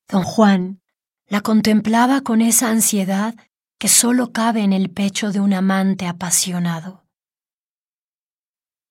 Don 0.09 0.25
Juan 0.25 0.82
la 1.26 1.42
contemplaba 1.42 2.23
con 2.23 2.40
esa 2.42 2.70
ansiedad 2.70 3.35
que 3.78 3.88
solo 3.88 4.32
cabe 4.32 4.62
en 4.62 4.73
el 4.73 4.90
pecho 4.90 5.30
de 5.30 5.40
un 5.40 5.54
amante 5.54 6.06
apasionado. 6.06 7.06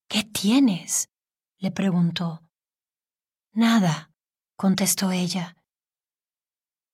¿Qué 0.07 0.23
tienes? 0.23 1.09
le 1.57 1.71
preguntó. 1.71 2.41
Nada, 3.51 4.11
contestó 4.55 5.11
ella. 5.11 5.58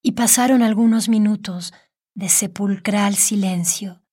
Y 0.08 0.12
pasaron 0.12 0.62
algunos 0.62 1.10
minutos 1.10 1.74
de 2.14 2.30
sepulcral 2.30 3.16
silencio, 3.16 4.04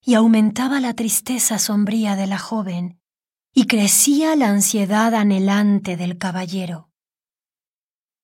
y 0.00 0.14
aumentaba 0.14 0.78
la 0.78 0.94
tristeza 0.94 1.58
sombría 1.58 2.14
de 2.14 2.28
la 2.28 2.38
joven, 2.38 3.00
y 3.52 3.66
crecía 3.66 4.36
la 4.36 4.50
ansiedad 4.50 5.12
anhelante 5.16 5.96
del 5.96 6.16
caballero. 6.16 6.92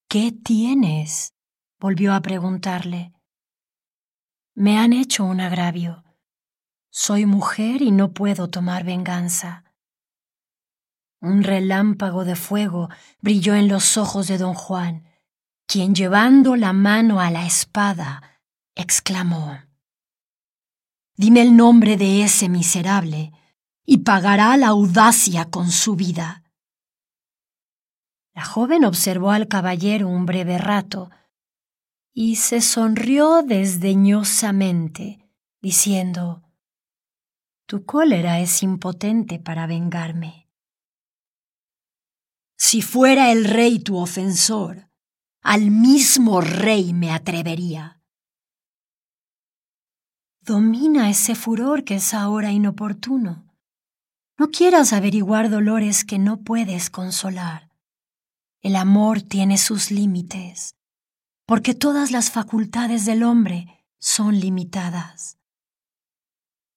¿Qué 0.07 0.31
tienes? 0.31 1.33
volvió 1.77 2.13
a 2.13 2.21
preguntarle. 2.21 3.11
Me 4.55 4.77
han 4.77 4.93
hecho 4.93 5.25
un 5.25 5.41
agravio. 5.41 6.05
Soy 6.89 7.25
mujer 7.25 7.81
y 7.81 7.91
no 7.91 8.13
puedo 8.13 8.49
tomar 8.49 8.85
venganza. 8.85 9.65
Un 11.19 11.43
relámpago 11.43 12.23
de 12.23 12.37
fuego 12.37 12.87
brilló 13.19 13.55
en 13.55 13.67
los 13.67 13.97
ojos 13.97 14.29
de 14.29 14.37
don 14.37 14.53
Juan, 14.53 15.12
quien 15.65 15.95
llevando 15.95 16.55
la 16.55 16.73
mano 16.73 17.19
a 17.19 17.31
la 17.31 17.45
espada, 17.45 18.41
exclamó, 18.75 19.59
Dime 21.15 21.41
el 21.41 21.55
nombre 21.55 21.95
de 21.95 22.23
ese 22.23 22.49
miserable, 22.49 23.31
y 23.85 23.99
pagará 23.99 24.57
la 24.57 24.69
audacia 24.69 25.49
con 25.49 25.69
su 25.69 25.95
vida. 25.95 26.43
La 28.33 28.43
joven 28.43 28.83
observó 28.83 29.31
al 29.31 29.47
caballero 29.47 30.07
un 30.07 30.25
breve 30.25 30.57
rato, 30.57 31.11
y 32.13 32.37
se 32.37 32.61
sonrió 32.61 33.43
desdeñosamente, 33.43 35.27
diciendo, 35.61 36.43
Tu 37.65 37.85
cólera 37.85 38.39
es 38.39 38.63
impotente 38.63 39.39
para 39.39 39.67
vengarme. 39.67 40.49
Si 42.57 42.81
fuera 42.81 43.31
el 43.31 43.45
rey 43.45 43.79
tu 43.79 43.97
ofensor, 43.97 44.89
al 45.43 45.71
mismo 45.71 46.39
rey 46.39 46.93
me 46.93 47.11
atrevería. 47.11 48.01
Domina 50.39 51.09
ese 51.09 51.35
furor 51.35 51.83
que 51.83 51.95
es 51.95 52.13
ahora 52.13 52.51
inoportuno. 52.51 53.53
No 54.37 54.49
quieras 54.49 54.93
averiguar 54.93 55.49
dolores 55.49 56.05
que 56.05 56.17
no 56.17 56.41
puedes 56.41 56.89
consolar. 56.89 57.71
El 58.61 58.77
amor 58.77 59.21
tiene 59.21 59.57
sus 59.57 59.91
límites, 59.91 60.75
porque 61.45 61.73
todas 61.73 62.11
las 62.11 62.31
facultades 62.31 63.05
del 63.05 63.23
hombre 63.23 63.85
son 63.99 64.39
limitadas. 64.39 65.37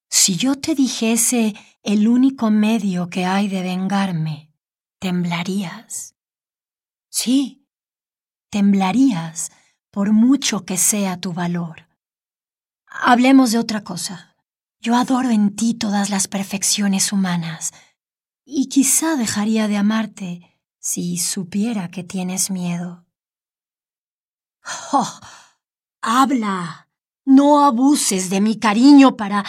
Si 0.09 0.37
yo 0.37 0.57
te 0.57 0.75
dijese 0.75 1.55
el 1.85 2.09
único 2.09 2.51
medio 2.51 3.11
que 3.11 3.25
hay 3.25 3.47
de 3.49 3.63
vengarme, 3.63 4.53
temblarías. 4.99 6.17
Sí, 7.09 7.66
temblarías 8.57 9.53
por 9.91 10.13
mucho 10.13 10.65
que 10.65 10.79
sea 10.79 11.21
tu 11.21 11.35
valor. 11.35 11.87
Hablemos 12.87 13.53
de 13.53 13.59
otra 13.59 13.85
cosa. 13.85 14.35
Yo 14.81 14.97
adoro 14.97 15.29
en 15.29 15.55
ti 15.55 15.75
todas 15.75 16.09
las 16.09 16.27
perfecciones 16.27 17.13
humanas, 17.13 17.75
y 18.47 18.71
quizá 18.71 19.17
dejaría 19.17 19.69
de 19.69 19.77
amarte 19.77 20.59
si 20.79 21.19
supiera 21.19 21.91
que 21.91 22.03
tienes 22.03 22.51
miedo. 22.51 23.05
¡Oh! 24.93 25.21
¡Habla! 26.01 26.89
No 27.27 27.63
abuses 27.63 28.31
de 28.31 28.41
mi 28.41 28.57
cariño 28.59 29.19
para... 29.19 29.45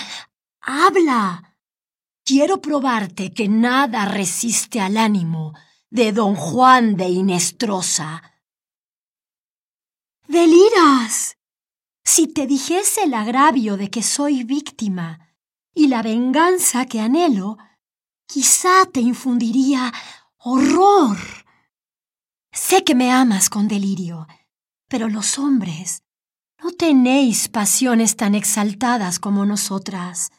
¡Habla! 0.60 1.56
quiero 2.26 2.60
probarte 2.60 3.32
que 3.32 3.48
nada 3.48 4.04
resiste 4.04 4.82
al 4.82 4.98
ánimo 4.98 5.54
de 5.90 6.12
don 6.12 6.36
Juan 6.36 6.98
de 6.98 7.08
Inestrosa. 7.08 8.37
¡Deliras! 10.38 11.36
Si 12.06 12.28
te 12.28 12.46
dijese 12.46 13.06
el 13.06 13.16
agravio 13.16 13.76
de 13.76 13.90
que 13.90 14.04
soy 14.04 14.44
víctima 14.44 15.34
y 15.74 15.88
la 15.88 16.04
venganza 16.04 16.86
que 16.86 17.00
anhelo, 17.00 17.58
quizá 18.28 18.86
te 18.86 19.00
infundiría 19.00 19.92
horror. 20.38 21.18
Sé 22.52 22.84
que 22.84 22.94
me 22.94 23.12
amas 23.12 23.50
con 23.50 23.68
delirio, 23.68 24.28
pero 24.88 25.10
los 25.10 25.40
hombres 25.40 26.04
no 26.62 26.72
tenéis 26.72 27.48
pasiones 27.48 28.16
tan 28.16 28.36
exaltadas 28.36 29.18
como 29.18 29.44
nosotras. 29.44 30.30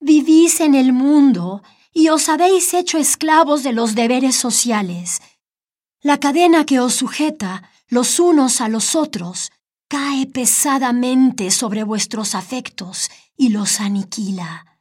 Vivís 0.00 0.58
en 0.58 0.74
el 0.74 0.92
mundo 0.92 1.62
y 1.92 2.08
os 2.08 2.28
habéis 2.28 2.74
hecho 2.74 2.98
esclavos 2.98 3.62
de 3.62 3.74
los 3.74 3.94
deberes 3.94 4.34
sociales. 4.34 5.20
La 6.00 6.18
cadena 6.18 6.66
que 6.66 6.80
os 6.80 6.94
sujeta 6.94 7.70
los 7.94 8.18
unos 8.18 8.60
a 8.60 8.68
los 8.68 8.96
otros 8.96 9.52
cae 9.88 10.26
pesadamente 10.26 11.52
sobre 11.52 11.84
vuestros 11.84 12.34
afectos 12.34 13.08
y 13.36 13.50
los 13.50 13.80
aniquila. 13.80 14.80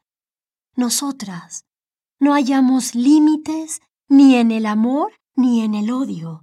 Nosotras 0.76 1.66
no 2.20 2.34
hallamos 2.34 2.96
límites 2.96 3.82
ni 4.10 4.34
en 4.36 4.50
el 4.50 4.66
amor 4.66 5.14
ni 5.36 5.62
en 5.62 5.76
el 5.76 5.92
odio, 5.92 6.42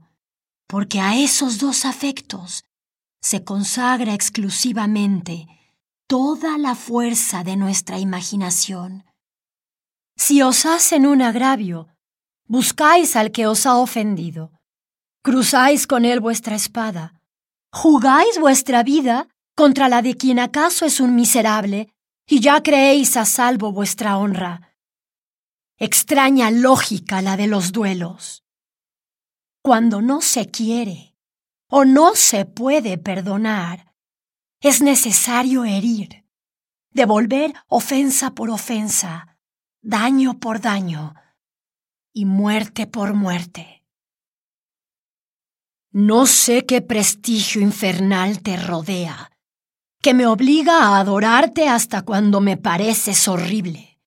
porque 0.69 1.01
a 1.01 1.17
esos 1.17 1.59
dos 1.59 1.85
afectos 1.85 2.63
se 3.21 3.43
consagra 3.43 4.15
exclusivamente 4.15 5.49
toda 6.07 6.57
la 6.57 6.77
fuerza 6.77 7.43
de 7.43 7.57
nuestra 7.57 7.99
imaginación. 7.99 9.07
Si 10.17 10.41
os 10.41 10.67
hacen 10.67 11.05
un 11.05 11.21
agravio, 11.21 11.89
buscáis 12.47 13.17
al 13.17 13.33
que 13.33 13.49
os 13.49 13.67
ha 13.67 13.77
ofendido, 13.77 14.60
cruzáis 15.23 15.87
con 15.87 16.05
él 16.05 16.21
vuestra 16.21 16.57
espada, 16.57 17.15
jugáis 17.73 18.39
vuestra 18.39 18.83
vida 18.83 19.29
contra 19.55 19.89
la 19.89 20.03
de 20.03 20.17
quien 20.17 20.39
acaso 20.39 20.87
es 20.87 21.01
un 21.01 21.15
miserable, 21.15 21.93
y 22.27 22.41
ya 22.41 22.63
creéis 22.63 23.17
a 23.17 23.25
salvo 23.25 23.73
vuestra 23.73 24.17
honra. 24.17 24.75
Extraña 25.79 26.51
lógica 26.51 27.21
la 27.23 27.37
de 27.37 27.49
los 27.49 27.73
duelos. 27.73 28.45
Cuando 29.63 30.01
no 30.01 30.21
se 30.21 30.47
quiere 30.47 31.17
o 31.69 31.85
no 31.85 32.15
se 32.15 32.45
puede 32.45 32.99
perdonar, 32.99 33.93
es 34.61 34.81
necesario 34.81 35.65
herir, 35.65 36.25
devolver 36.93 37.53
ofensa 37.67 38.31
por 38.35 38.51
ofensa, 38.51 39.39
daño 39.83 40.39
por 40.39 40.61
daño 40.61 41.15
y 42.13 42.27
muerte 42.27 42.87
por 42.87 43.15
muerte. 43.15 43.80
No 45.93 46.27
sé 46.27 46.67
qué 46.67 46.83
prestigio 46.83 47.61
infernal 47.61 48.43
te 48.43 48.57
rodea, 48.57 49.33
que 50.01 50.15
me 50.15 50.25
obliga 50.25 50.85
a 50.85 51.01
adorarte 51.01 51.69
hasta 51.69 52.03
cuando 52.03 52.41
me 52.41 52.57
pareces 52.57 53.27
horrible. 53.27 53.99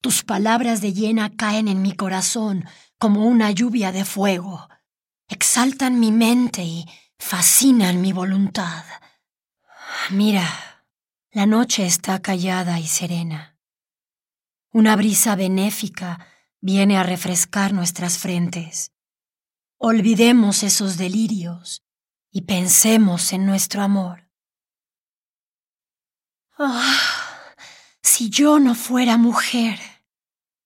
Tus 0.00 0.22
palabras 0.22 0.80
de 0.80 0.94
llena 0.94 1.28
caen 1.28 1.68
en 1.68 1.82
mi 1.82 1.92
corazón 1.92 2.64
como 2.98 3.26
una 3.26 3.50
lluvia 3.50 3.92
de 3.92 4.06
fuego, 4.06 4.68
exaltan 5.28 6.00
mi 6.00 6.12
mente 6.12 6.64
y 6.64 6.86
fascinan 7.18 8.00
mi 8.00 8.14
voluntad. 8.14 8.84
Mira, 10.08 10.48
la 11.30 11.44
noche 11.44 11.84
está 11.84 12.22
callada 12.22 12.80
y 12.80 12.86
serena. 12.86 13.58
Una 14.72 14.96
brisa 14.96 15.36
benéfica 15.36 16.26
viene 16.62 16.96
a 16.96 17.02
refrescar 17.02 17.74
nuestras 17.74 18.16
frentes. 18.16 18.92
Olvidemos 19.84 20.62
esos 20.62 20.96
delirios 20.96 21.82
y 22.30 22.42
pensemos 22.42 23.32
en 23.32 23.44
nuestro 23.44 23.82
amor. 23.82 24.30
Ah, 26.56 27.52
si 28.00 28.30
yo 28.30 28.60
no 28.60 28.76
fuera 28.76 29.16
mujer, 29.16 29.80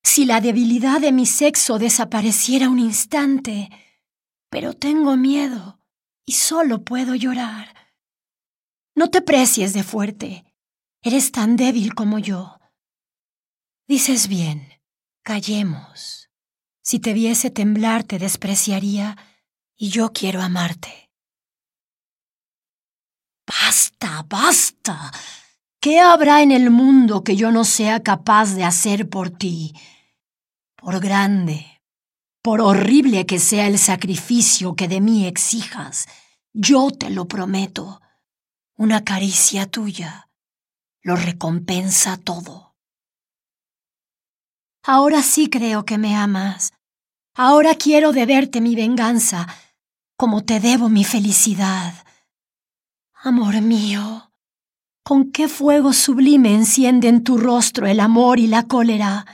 si 0.03 0.27
la 0.27 0.43
debilidad 0.43 1.01
de 1.01 1.13
mi 1.13 1.25
sexo 1.25 1.79
desapareciera 1.79 2.69
un 2.69 2.79
instante, 2.79 3.71
pero 4.51 4.75
tengo 4.75 5.17
miedo 5.17 5.81
y 6.27 6.33
solo 6.33 6.85
puedo 6.85 7.15
llorar. 7.15 7.75
No 8.95 9.09
te 9.09 9.23
precies 9.23 9.73
de 9.73 9.83
fuerte. 9.83 10.45
Eres 11.01 11.33
tan 11.33 11.57
débil 11.57 11.95
como 11.95 12.19
yo. 12.19 12.59
Dices 13.89 14.29
bien, 14.29 14.69
callemos. 15.23 16.26
Si 16.89 17.01
te 17.01 17.15
viese 17.15 17.51
temblar 17.51 18.05
te 18.05 18.21
despreciaría 18.21 19.17
y 19.77 19.89
yo 19.89 20.13
quiero 20.13 20.41
amarte. 20.41 21.11
Basta, 23.45 24.25
basta. 24.29 25.11
¿Qué 25.81 25.99
habrá 25.99 26.43
en 26.43 26.53
el 26.53 26.71
mundo 26.71 27.25
que 27.25 27.35
yo 27.35 27.51
no 27.51 27.65
sea 27.65 28.05
capaz 28.05 28.55
de 28.55 28.63
hacer 28.63 29.09
por 29.09 29.31
ti? 29.31 29.75
Por 30.77 31.01
grande, 31.01 31.83
por 32.41 32.61
horrible 32.61 33.27
que 33.27 33.41
sea 33.41 33.67
el 33.67 33.81
sacrificio 33.81 34.77
que 34.77 34.87
de 34.87 35.01
mí 35.01 35.27
exijas, 35.27 36.07
yo 36.53 36.93
te 36.93 37.11
lo 37.11 37.27
prometo. 37.27 38.01
Una 38.77 39.03
caricia 39.03 39.67
tuya 39.67 40.29
lo 41.03 41.17
recompensa 41.17 42.17
todo. 42.17 42.66
Ahora 44.89 45.21
sí 45.23 45.51
creo 45.51 45.85
que 45.85 45.99
me 45.99 46.15
amas. 46.15 46.73
Ahora 47.35 47.75
quiero 47.75 48.13
deberte 48.13 48.61
mi 48.61 48.77
venganza, 48.77 49.49
como 50.17 50.45
te 50.45 50.61
debo 50.61 50.89
mi 50.89 51.03
felicidad. 51.03 51.93
Amor 53.13 53.61
mío, 53.63 54.31
con 55.03 55.33
qué 55.33 55.49
fuego 55.49 55.93
sublime 55.93 56.55
enciende 56.55 57.09
en 57.09 57.25
tu 57.25 57.37
rostro 57.37 57.89
el 57.89 57.99
amor 57.99 58.39
y 58.39 58.47
la 58.47 58.63
cólera. 58.69 59.27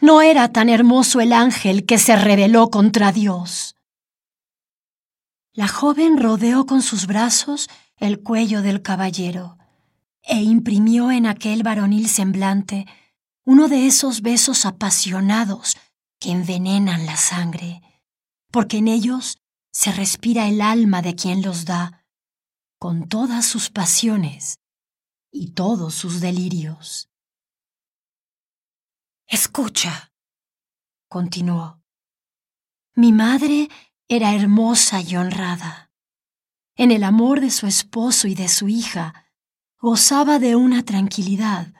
No 0.00 0.22
era 0.22 0.52
tan 0.52 0.68
hermoso 0.68 1.20
el 1.20 1.32
ángel 1.32 1.84
que 1.84 1.98
se 1.98 2.14
rebeló 2.14 2.70
contra 2.70 3.10
Dios. 3.10 3.74
La 5.52 5.66
joven 5.66 6.18
rodeó 6.18 6.66
con 6.66 6.82
sus 6.82 7.08
brazos 7.08 7.68
el 7.96 8.22
cuello 8.22 8.62
del 8.62 8.80
caballero 8.80 9.58
e 10.22 10.40
imprimió 10.40 11.10
en 11.10 11.26
aquel 11.26 11.64
varonil 11.64 12.08
semblante 12.08 12.86
uno 13.48 13.68
de 13.68 13.86
esos 13.86 14.20
besos 14.20 14.66
apasionados 14.66 15.78
que 16.20 16.32
envenenan 16.32 17.06
la 17.06 17.16
sangre, 17.16 17.80
porque 18.52 18.76
en 18.76 18.88
ellos 18.88 19.38
se 19.72 19.90
respira 19.90 20.48
el 20.48 20.60
alma 20.60 21.00
de 21.00 21.14
quien 21.14 21.40
los 21.40 21.64
da, 21.64 22.04
con 22.78 23.08
todas 23.08 23.46
sus 23.46 23.70
pasiones 23.70 24.58
y 25.32 25.52
todos 25.52 25.94
sus 25.94 26.20
delirios. 26.20 27.08
Escucha, 29.26 30.12
continuó. 31.08 31.82
Mi 32.96 33.14
madre 33.14 33.70
era 34.08 34.34
hermosa 34.34 35.00
y 35.00 35.16
honrada. 35.16 35.90
En 36.76 36.90
el 36.90 37.02
amor 37.02 37.40
de 37.40 37.50
su 37.50 37.66
esposo 37.66 38.28
y 38.28 38.34
de 38.34 38.48
su 38.48 38.68
hija, 38.68 39.32
gozaba 39.78 40.38
de 40.38 40.54
una 40.54 40.84
tranquilidad 40.84 41.77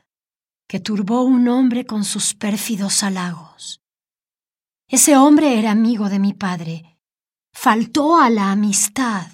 que 0.68 0.78
turbó 0.78 1.22
un 1.22 1.48
hombre 1.48 1.86
con 1.86 2.04
sus 2.04 2.34
pérfidos 2.34 3.02
halagos. 3.02 3.82
Ese 4.86 5.16
hombre 5.16 5.58
era 5.58 5.70
amigo 5.70 6.08
de 6.08 6.18
mi 6.18 6.34
padre, 6.34 6.98
faltó 7.52 8.20
a 8.20 8.30
la 8.30 8.52
amistad, 8.52 9.26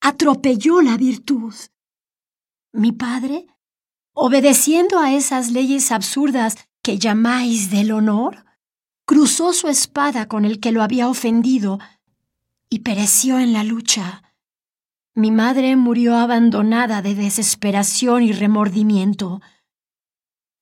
atropelló 0.00 0.82
la 0.82 0.96
virtud. 0.96 1.54
Mi 2.72 2.90
padre, 2.92 3.46
obedeciendo 4.14 4.98
a 4.98 5.12
esas 5.12 5.52
leyes 5.52 5.92
absurdas 5.92 6.56
que 6.82 6.98
llamáis 6.98 7.70
del 7.70 7.92
honor, 7.92 8.44
cruzó 9.04 9.52
su 9.52 9.68
espada 9.68 10.26
con 10.26 10.44
el 10.44 10.58
que 10.58 10.72
lo 10.72 10.82
había 10.82 11.08
ofendido 11.08 11.78
y 12.70 12.80
pereció 12.80 13.38
en 13.38 13.52
la 13.52 13.62
lucha. 13.62 14.22
Mi 15.14 15.30
madre 15.30 15.76
murió 15.76 16.16
abandonada 16.16 17.02
de 17.02 17.14
desesperación 17.14 18.22
y 18.22 18.32
remordimiento. 18.32 19.42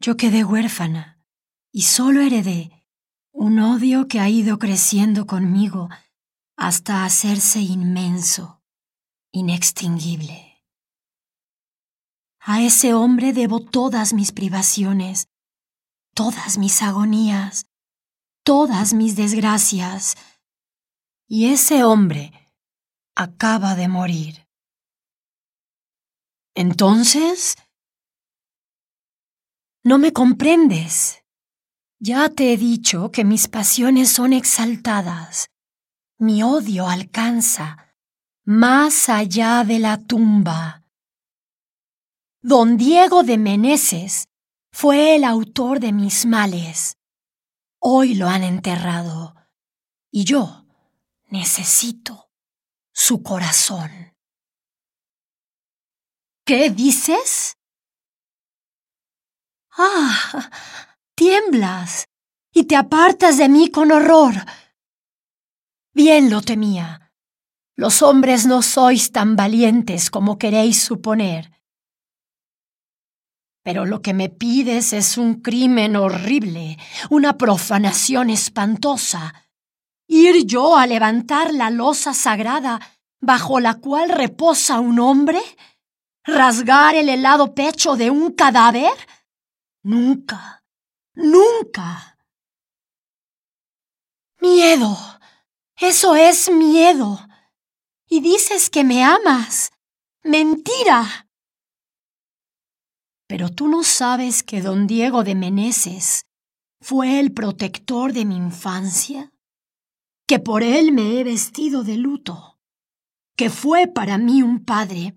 Yo 0.03 0.17
quedé 0.17 0.45
huérfana 0.45 1.23
y 1.71 1.83
solo 1.83 2.23
heredé 2.23 2.87
un 3.33 3.59
odio 3.59 4.09
que 4.09 4.19
ha 4.19 4.31
ido 4.31 4.59
creciendo 4.59 5.27
conmigo 5.27 5.91
hasta 6.57 7.05
hacerse 7.05 7.61
inmenso, 7.61 8.63
inextinguible. 9.31 10.65
A 12.41 12.63
ese 12.63 12.95
hombre 12.95 13.35
debo 13.35 13.61
todas 13.61 14.15
mis 14.15 14.33
privaciones, 14.33 15.29
todas 16.15 16.57
mis 16.57 16.81
agonías, 16.81 17.67
todas 18.43 18.95
mis 18.95 19.17
desgracias. 19.17 20.17
Y 21.27 21.53
ese 21.53 21.85
hombre 21.85 22.33
acaba 23.15 23.75
de 23.75 23.89
morir. 23.89 24.49
Entonces... 26.55 27.57
No 29.83 29.97
me 29.97 30.13
comprendes. 30.13 31.25
Ya 31.99 32.29
te 32.29 32.53
he 32.53 32.57
dicho 32.57 33.11
que 33.11 33.25
mis 33.25 33.49
pasiones 33.49 34.11
son 34.11 34.33
exaltadas. 34.33 35.49
Mi 36.19 36.43
odio 36.43 36.87
alcanza 36.87 37.95
más 38.45 39.09
allá 39.09 39.65
de 39.65 39.79
la 39.79 39.97
tumba. 39.97 40.85
Don 42.43 42.77
Diego 42.77 43.23
de 43.23 43.39
Meneses 43.39 44.29
fue 44.71 45.17
el 45.17 45.25
autor 45.25 45.81
de 45.81 45.93
mis 45.93 46.27
males. 46.27 46.99
Hoy 47.79 48.15
lo 48.15 48.29
han 48.29 48.45
enterrado 48.45 49.35
y 50.11 50.25
yo 50.25 50.67
necesito 51.29 52.31
su 52.93 53.23
corazón. 53.23 54.15
¿Qué 56.45 56.69
dices? 56.69 57.57
Ah, 59.83 60.51
tiemblas 61.15 62.05
y 62.53 62.65
te 62.65 62.77
apartas 62.77 63.39
de 63.39 63.49
mí 63.49 63.71
con 63.71 63.91
horror. 63.93 64.35
Bien 65.95 66.29
lo 66.29 66.43
temía. 66.43 67.13
Los 67.77 68.03
hombres 68.03 68.45
no 68.45 68.61
sois 68.61 69.11
tan 69.11 69.37
valientes 69.37 70.11
como 70.11 70.37
queréis 70.37 70.83
suponer 70.83 71.51
pero 73.63 73.85
lo 73.85 74.03
que 74.03 74.15
me 74.15 74.29
pides 74.29 74.93
es 74.93 75.19
un 75.19 75.35
crimen 75.43 75.97
horrible, 75.97 76.79
una 77.11 77.37
profanación 77.37 78.31
espantosa. 78.31 79.35
¿Ir 80.09 80.45
yo 80.45 80.77
a 80.77 80.87
levantar 80.87 81.53
la 81.55 81.71
losa 81.71 82.15
sagrada 82.15 82.81
bajo 83.21 83.61
la 83.61 83.75
cual 83.75 84.09
reposa 84.09 84.81
un 84.81 84.99
hombre? 84.99 85.41
¿Rasgar 86.25 86.95
el 86.97 87.09
helado 87.09 87.55
pecho 87.55 87.97
de 87.97 88.11
un 88.11 88.33
cadáver? 88.33 88.93
Nunca, 89.83 90.63
nunca. 91.15 92.19
Miedo. 94.41 94.97
Eso 95.77 96.15
es 96.15 96.51
miedo. 96.51 97.19
Y 98.07 98.21
dices 98.21 98.69
que 98.69 98.85
me 98.85 99.03
amas. 99.03 99.71
Mentira. 100.23 101.27
Pero 103.27 103.49
tú 103.49 103.69
no 103.69 103.83
sabes 103.83 104.43
que 104.43 104.61
don 104.61 104.87
Diego 104.87 105.25
de 105.25 105.35
Meneses 105.35 106.27
fue 106.81 107.21
el 107.21 107.33
protector 107.33 108.13
de 108.13 108.25
mi 108.25 108.37
infancia, 108.37 109.33
que 110.27 110.39
por 110.39 110.63
él 110.63 110.93
me 110.93 111.19
he 111.19 111.25
vestido 111.25 111.85
de 111.85 111.97
luto, 111.97 112.59
que 113.37 113.49
fue 113.49 113.87
para 113.87 114.19
mí 114.19 114.43
un 114.43 114.65
padre, 114.65 115.17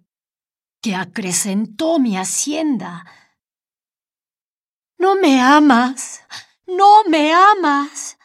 que 0.81 0.95
acrecentó 0.95 1.99
mi 1.99 2.17
hacienda. 2.17 3.05
No 5.03 5.17
me 5.17 5.41
amas, 5.41 6.21
no 6.65 7.03
me 7.09 7.33
amas. 7.33 8.17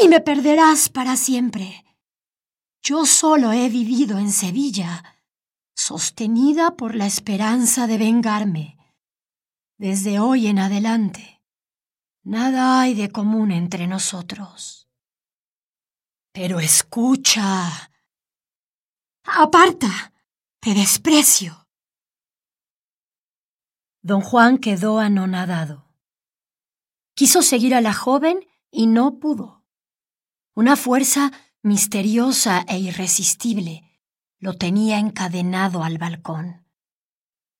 y 0.00 0.08
me 0.08 0.20
perderás 0.20 0.88
para 0.88 1.14
siempre. 1.14 1.84
Yo 2.82 3.06
solo 3.06 3.52
he 3.52 3.68
vivido 3.68 4.18
en 4.18 4.32
Sevilla 4.32 5.04
sostenida 5.76 6.76
por 6.76 6.96
la 6.96 7.06
esperanza 7.06 7.86
de 7.86 7.98
vengarme. 7.98 8.76
Desde 9.76 10.18
hoy 10.18 10.48
en 10.48 10.58
adelante, 10.58 11.40
nada 12.24 12.80
hay 12.80 12.94
de 12.94 13.08
común 13.12 13.52
entre 13.52 13.86
nosotros. 13.86 14.88
Pero 16.32 16.58
escucha. 16.58 17.92
Aparta. 19.22 20.12
Te 20.58 20.74
desprecio. 20.74 21.67
Don 24.08 24.22
Juan 24.22 24.56
quedó 24.56 25.00
anonadado. 25.00 25.84
Quiso 27.14 27.42
seguir 27.42 27.74
a 27.74 27.82
la 27.82 27.92
joven 27.92 28.40
y 28.70 28.86
no 28.86 29.18
pudo. 29.18 29.66
Una 30.54 30.76
fuerza 30.76 31.30
misteriosa 31.60 32.64
e 32.68 32.78
irresistible 32.78 34.00
lo 34.38 34.54
tenía 34.54 34.98
encadenado 34.98 35.84
al 35.84 35.98
balcón. 35.98 36.64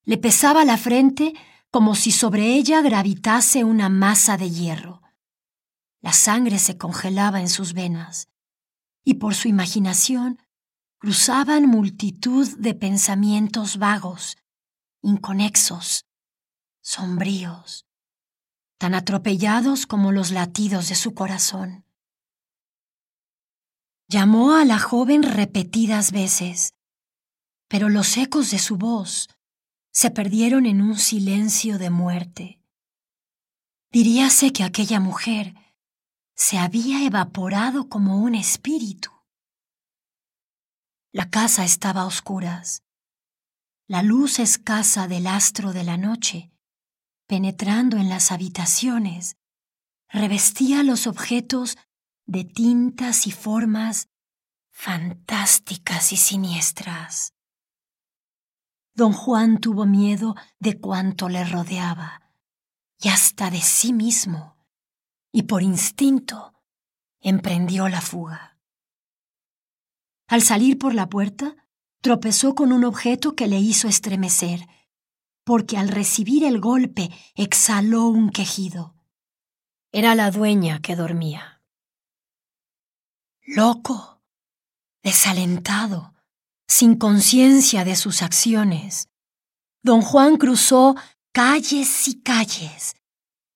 Le 0.04 0.16
pesaba 0.16 0.64
la 0.64 0.78
frente 0.78 1.34
como 1.70 1.94
si 1.94 2.12
sobre 2.12 2.54
ella 2.54 2.80
gravitase 2.80 3.62
una 3.62 3.90
masa 3.90 4.38
de 4.38 4.48
hierro. 4.48 5.02
La 6.00 6.14
sangre 6.14 6.58
se 6.58 6.78
congelaba 6.78 7.42
en 7.42 7.50
sus 7.50 7.74
venas, 7.74 8.30
y 9.04 9.16
por 9.16 9.34
su 9.34 9.48
imaginación 9.48 10.40
cruzaban 10.96 11.66
multitud 11.66 12.48
de 12.56 12.72
pensamientos 12.72 13.76
vagos, 13.76 14.38
inconexos, 15.02 16.07
sombríos, 16.88 17.86
tan 18.78 18.94
atropellados 18.94 19.86
como 19.86 20.10
los 20.10 20.30
latidos 20.30 20.88
de 20.88 20.94
su 20.94 21.12
corazón. 21.12 21.84
Llamó 24.08 24.54
a 24.54 24.64
la 24.64 24.78
joven 24.78 25.22
repetidas 25.22 26.12
veces, 26.12 26.72
pero 27.68 27.90
los 27.90 28.16
ecos 28.16 28.50
de 28.50 28.58
su 28.58 28.78
voz 28.78 29.28
se 29.92 30.10
perdieron 30.10 30.64
en 30.64 30.80
un 30.80 30.96
silencio 30.96 31.76
de 31.76 31.90
muerte. 31.90 32.62
Diríase 33.92 34.54
que 34.54 34.64
aquella 34.64 34.98
mujer 34.98 35.54
se 36.34 36.56
había 36.56 37.04
evaporado 37.04 37.90
como 37.90 38.22
un 38.22 38.34
espíritu. 38.34 39.10
La 41.12 41.28
casa 41.28 41.66
estaba 41.66 42.02
a 42.02 42.06
oscuras. 42.06 42.82
La 43.86 44.02
luz 44.02 44.38
escasa 44.38 45.06
del 45.06 45.26
astro 45.26 45.74
de 45.74 45.84
la 45.84 45.98
noche, 45.98 46.50
penetrando 47.28 47.98
en 47.98 48.08
las 48.08 48.32
habitaciones, 48.32 49.36
revestía 50.08 50.82
los 50.82 51.06
objetos 51.06 51.76
de 52.26 52.44
tintas 52.44 53.26
y 53.26 53.30
formas 53.30 54.08
fantásticas 54.70 56.12
y 56.12 56.16
siniestras. 56.16 57.34
Don 58.94 59.12
Juan 59.12 59.58
tuvo 59.58 59.86
miedo 59.86 60.34
de 60.58 60.80
cuanto 60.80 61.28
le 61.28 61.44
rodeaba 61.44 62.32
y 63.00 63.08
hasta 63.08 63.50
de 63.50 63.60
sí 63.60 63.92
mismo, 63.92 64.56
y 65.30 65.42
por 65.42 65.62
instinto 65.62 66.54
emprendió 67.20 67.88
la 67.88 68.00
fuga. 68.00 68.58
Al 70.26 70.42
salir 70.42 70.78
por 70.78 70.94
la 70.94 71.08
puerta, 71.08 71.56
tropezó 72.00 72.54
con 72.54 72.72
un 72.72 72.84
objeto 72.84 73.36
que 73.36 73.46
le 73.46 73.58
hizo 73.58 73.86
estremecer, 73.86 74.66
porque 75.48 75.78
al 75.78 75.88
recibir 75.88 76.44
el 76.44 76.60
golpe 76.60 77.08
exhaló 77.34 78.08
un 78.08 78.28
quejido. 78.28 78.94
Era 79.92 80.14
la 80.14 80.30
dueña 80.30 80.82
que 80.82 80.94
dormía. 80.94 81.62
Loco, 83.46 84.20
desalentado, 85.02 86.12
sin 86.66 86.96
conciencia 86.96 87.86
de 87.86 87.96
sus 87.96 88.20
acciones, 88.20 89.08
don 89.82 90.02
Juan 90.02 90.36
cruzó 90.36 90.96
calles 91.32 92.08
y 92.08 92.20
calles, 92.20 92.94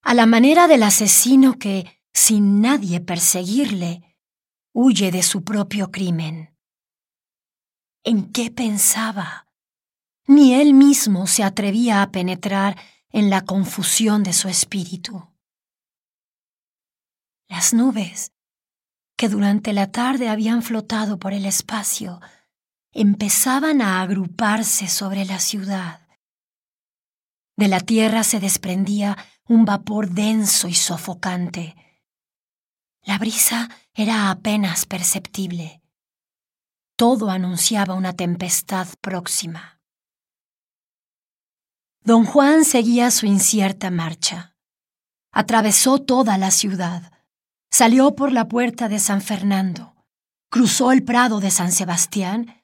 a 0.00 0.14
la 0.14 0.24
manera 0.24 0.68
del 0.68 0.84
asesino 0.84 1.58
que, 1.58 2.00
sin 2.14 2.62
nadie 2.62 3.02
perseguirle, 3.02 4.16
huye 4.72 5.10
de 5.10 5.22
su 5.22 5.44
propio 5.44 5.90
crimen 5.90 6.56
en 8.02 8.32
qué 8.32 8.50
pensaba. 8.50 9.51
Ni 10.26 10.54
él 10.54 10.74
mismo 10.74 11.26
se 11.26 11.42
atrevía 11.42 12.02
a 12.02 12.10
penetrar 12.10 12.78
en 13.10 13.30
la 13.30 13.42
confusión 13.42 14.22
de 14.22 14.32
su 14.32 14.48
espíritu. 14.48 15.28
Las 17.48 17.74
nubes, 17.74 18.32
que 19.16 19.28
durante 19.28 19.72
la 19.72 19.90
tarde 19.90 20.28
habían 20.28 20.62
flotado 20.62 21.18
por 21.18 21.32
el 21.32 21.44
espacio, 21.44 22.20
empezaban 22.92 23.82
a 23.82 24.00
agruparse 24.00 24.88
sobre 24.88 25.24
la 25.24 25.38
ciudad. 25.38 26.00
De 27.56 27.68
la 27.68 27.80
tierra 27.80 28.24
se 28.24 28.40
desprendía 28.40 29.16
un 29.46 29.64
vapor 29.64 30.10
denso 30.10 30.68
y 30.68 30.74
sofocante. 30.74 31.76
La 33.02 33.18
brisa 33.18 33.68
era 33.94 34.30
apenas 34.30 34.86
perceptible 34.86 35.82
todo 37.02 37.30
anunciaba 37.30 37.94
una 37.94 38.12
tempestad 38.12 38.86
próxima. 39.00 39.71
Don 42.04 42.24
Juan 42.24 42.64
seguía 42.64 43.12
su 43.12 43.26
incierta 43.26 43.88
marcha. 43.90 44.56
Atravesó 45.30 45.98
toda 45.98 46.36
la 46.36 46.50
ciudad, 46.50 47.12
salió 47.70 48.16
por 48.16 48.32
la 48.32 48.48
puerta 48.48 48.88
de 48.88 48.98
San 48.98 49.22
Fernando, 49.22 49.94
cruzó 50.50 50.90
el 50.90 51.04
prado 51.04 51.38
de 51.38 51.52
San 51.52 51.70
Sebastián 51.70 52.60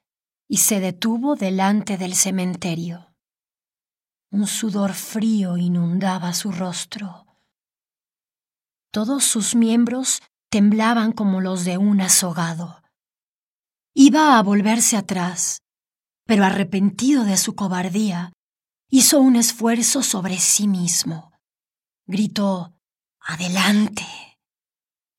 y 0.49 0.57
se 0.57 0.81
detuvo 0.81 1.37
delante 1.37 1.97
del 1.97 2.15
cementerio. 2.15 3.15
Un 4.29 4.45
sudor 4.45 4.91
frío 4.93 5.55
inundaba 5.55 6.33
su 6.33 6.51
rostro. 6.51 7.25
Todos 8.91 9.23
sus 9.23 9.55
miembros 9.55 10.21
temblaban 10.49 11.13
como 11.13 11.39
los 11.39 11.63
de 11.63 11.77
un 11.77 12.01
azogado. 12.01 12.83
Iba 13.93 14.37
a 14.37 14.43
volverse 14.43 14.97
atrás, 14.97 15.61
pero 16.25 16.43
arrepentido 16.43 17.23
de 17.23 17.37
su 17.37 17.55
cobardía, 17.55 18.33
hizo 18.89 19.19
un 19.19 19.35
esfuerzo 19.35 20.03
sobre 20.03 20.37
sí 20.37 20.67
mismo. 20.67 21.31
Gritó, 22.05 22.75
Adelante, 23.19 24.05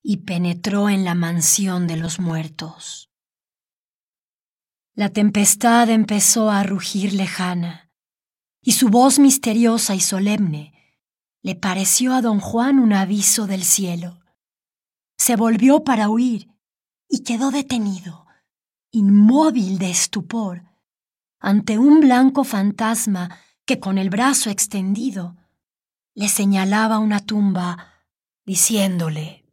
y 0.03 0.19
penetró 0.19 0.89
en 0.89 1.05
la 1.05 1.15
mansión 1.15 1.87
de 1.87 1.97
los 1.97 2.19
muertos. 2.19 3.11
La 4.95 5.11
tempestad 5.11 5.89
empezó 5.89 6.51
a 6.51 6.63
rugir 6.63 7.13
lejana, 7.13 7.91
y 8.61 8.73
su 8.73 8.89
voz 8.89 9.19
misteriosa 9.19 9.95
y 9.95 10.01
solemne 10.01 10.75
le 11.43 11.55
pareció 11.55 12.15
a 12.15 12.21
don 12.21 12.41
Juan 12.41 12.79
un 12.79 12.93
aviso 12.93 13.47
del 13.47 13.65
cielo. 13.65 14.21
Se 15.17 15.37
volvió 15.37 15.85
para 15.85 16.11
huir 16.11 16.51
y 17.09 17.23
quedó 17.23 17.51
detenido 17.51 18.27
inmóvil 18.93 19.79
de 19.79 19.91
estupor, 19.91 20.65
ante 21.39 21.79
un 21.79 22.01
blanco 22.01 22.45
fantasma 22.45 23.39
que 23.71 23.79
con 23.79 23.99
el 23.99 24.11
brazo 24.11 24.51
extendido 24.51 25.37
le 26.17 26.29
señalaba 26.29 26.99
una 26.99 27.21
tumba, 27.21 28.03
diciéndole, 28.45 29.45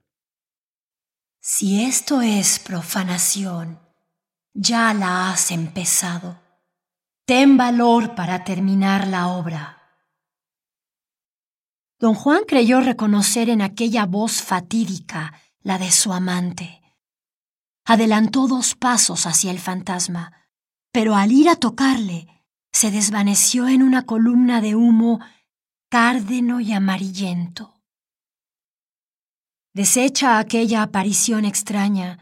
Si 1.39 1.83
esto 1.83 2.21
es 2.23 2.57
profanación, 2.57 3.79
ya 4.55 4.91
la 4.95 5.29
has 5.29 5.51
empezado. 5.51 6.41
Ten 7.27 7.57
valor 7.57 8.15
para 8.15 8.43
terminar 8.43 9.05
la 9.05 9.27
obra. 9.27 9.83
Don 11.99 12.15
Juan 12.15 12.41
creyó 12.47 12.81
reconocer 12.81 13.51
en 13.51 13.61
aquella 13.61 14.07
voz 14.07 14.41
fatídica 14.41 15.39
la 15.61 15.77
de 15.77 15.91
su 15.91 16.11
amante 16.11 16.81
adelantó 17.85 18.47
dos 18.47 18.73
pasos 18.73 19.27
hacia 19.27 19.51
el 19.51 19.59
fantasma, 19.59 20.49
pero 20.91 21.15
al 21.15 21.31
ir 21.31 21.49
a 21.49 21.55
tocarle, 21.55 22.36
se 22.77 22.91
desvaneció 22.91 23.67
en 23.67 23.81
una 23.81 24.03
columna 24.03 24.61
de 24.61 24.75
humo 24.75 25.19
cárdeno 25.89 26.59
y 26.59 26.73
amarillento. 26.73 27.73
Deshecha 29.73 30.37
aquella 30.37 30.83
aparición 30.83 31.43
extraña, 31.43 32.19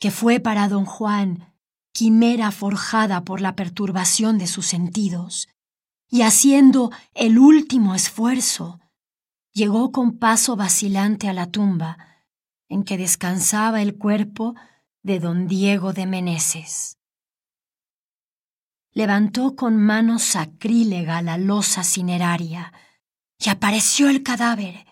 que 0.00 0.10
fue 0.10 0.40
para 0.40 0.68
don 0.68 0.84
Juan 0.84 1.54
quimera 1.92 2.50
forjada 2.50 3.24
por 3.24 3.40
la 3.40 3.54
perturbación 3.54 4.36
de 4.36 4.48
sus 4.48 4.66
sentidos, 4.66 5.48
y 6.10 6.22
haciendo 6.22 6.90
el 7.14 7.38
último 7.38 7.94
esfuerzo, 7.94 8.80
llegó 9.52 9.92
con 9.92 10.18
paso 10.18 10.56
vacilante 10.56 11.28
a 11.28 11.32
la 11.32 11.46
tumba, 11.46 11.98
en 12.68 12.82
que 12.82 12.98
descansaba 12.98 13.80
el 13.80 13.96
cuerpo 13.96 14.56
de 15.04 15.20
don 15.20 15.46
Diego 15.46 15.92
de 15.92 16.06
Meneses. 16.06 16.93
Levantó 18.94 19.56
con 19.56 19.76
mano 19.76 20.20
sacrílega 20.20 21.20
la 21.20 21.36
losa 21.36 21.82
cineraria 21.82 22.72
y 23.38 23.50
apareció 23.50 24.08
el 24.08 24.22
cadáver 24.22 24.86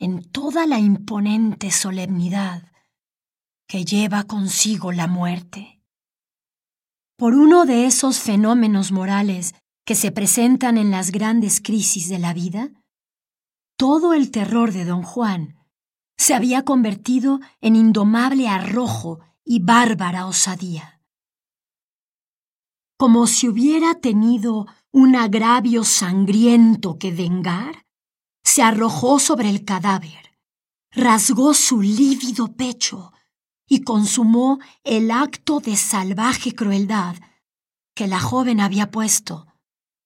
en 0.00 0.24
toda 0.24 0.66
la 0.66 0.80
imponente 0.80 1.70
solemnidad 1.70 2.72
que 3.68 3.84
lleva 3.84 4.24
consigo 4.24 4.90
la 4.90 5.06
muerte. 5.06 5.80
Por 7.16 7.34
uno 7.34 7.64
de 7.64 7.86
esos 7.86 8.18
fenómenos 8.18 8.90
morales 8.90 9.54
que 9.84 9.94
se 9.94 10.10
presentan 10.10 10.76
en 10.76 10.90
las 10.90 11.12
grandes 11.12 11.60
crisis 11.60 12.08
de 12.08 12.18
la 12.18 12.34
vida, 12.34 12.70
todo 13.76 14.14
el 14.14 14.32
terror 14.32 14.72
de 14.72 14.84
don 14.84 15.02
Juan 15.02 15.64
se 16.16 16.34
había 16.34 16.64
convertido 16.64 17.38
en 17.60 17.76
indomable 17.76 18.48
arrojo 18.48 19.20
y 19.44 19.60
bárbara 19.60 20.26
osadía. 20.26 20.97
Como 22.98 23.28
si 23.28 23.48
hubiera 23.48 23.94
tenido 23.94 24.66
un 24.90 25.14
agravio 25.14 25.84
sangriento 25.84 26.98
que 26.98 27.12
vengar, 27.12 27.86
se 28.42 28.60
arrojó 28.60 29.20
sobre 29.20 29.50
el 29.50 29.64
cadáver, 29.64 30.36
rasgó 30.90 31.54
su 31.54 31.80
lívido 31.80 32.56
pecho 32.56 33.12
y 33.68 33.82
consumó 33.82 34.58
el 34.82 35.12
acto 35.12 35.60
de 35.60 35.76
salvaje 35.76 36.56
crueldad 36.56 37.14
que 37.94 38.08
la 38.08 38.18
joven 38.18 38.58
había 38.58 38.90
puesto 38.90 39.46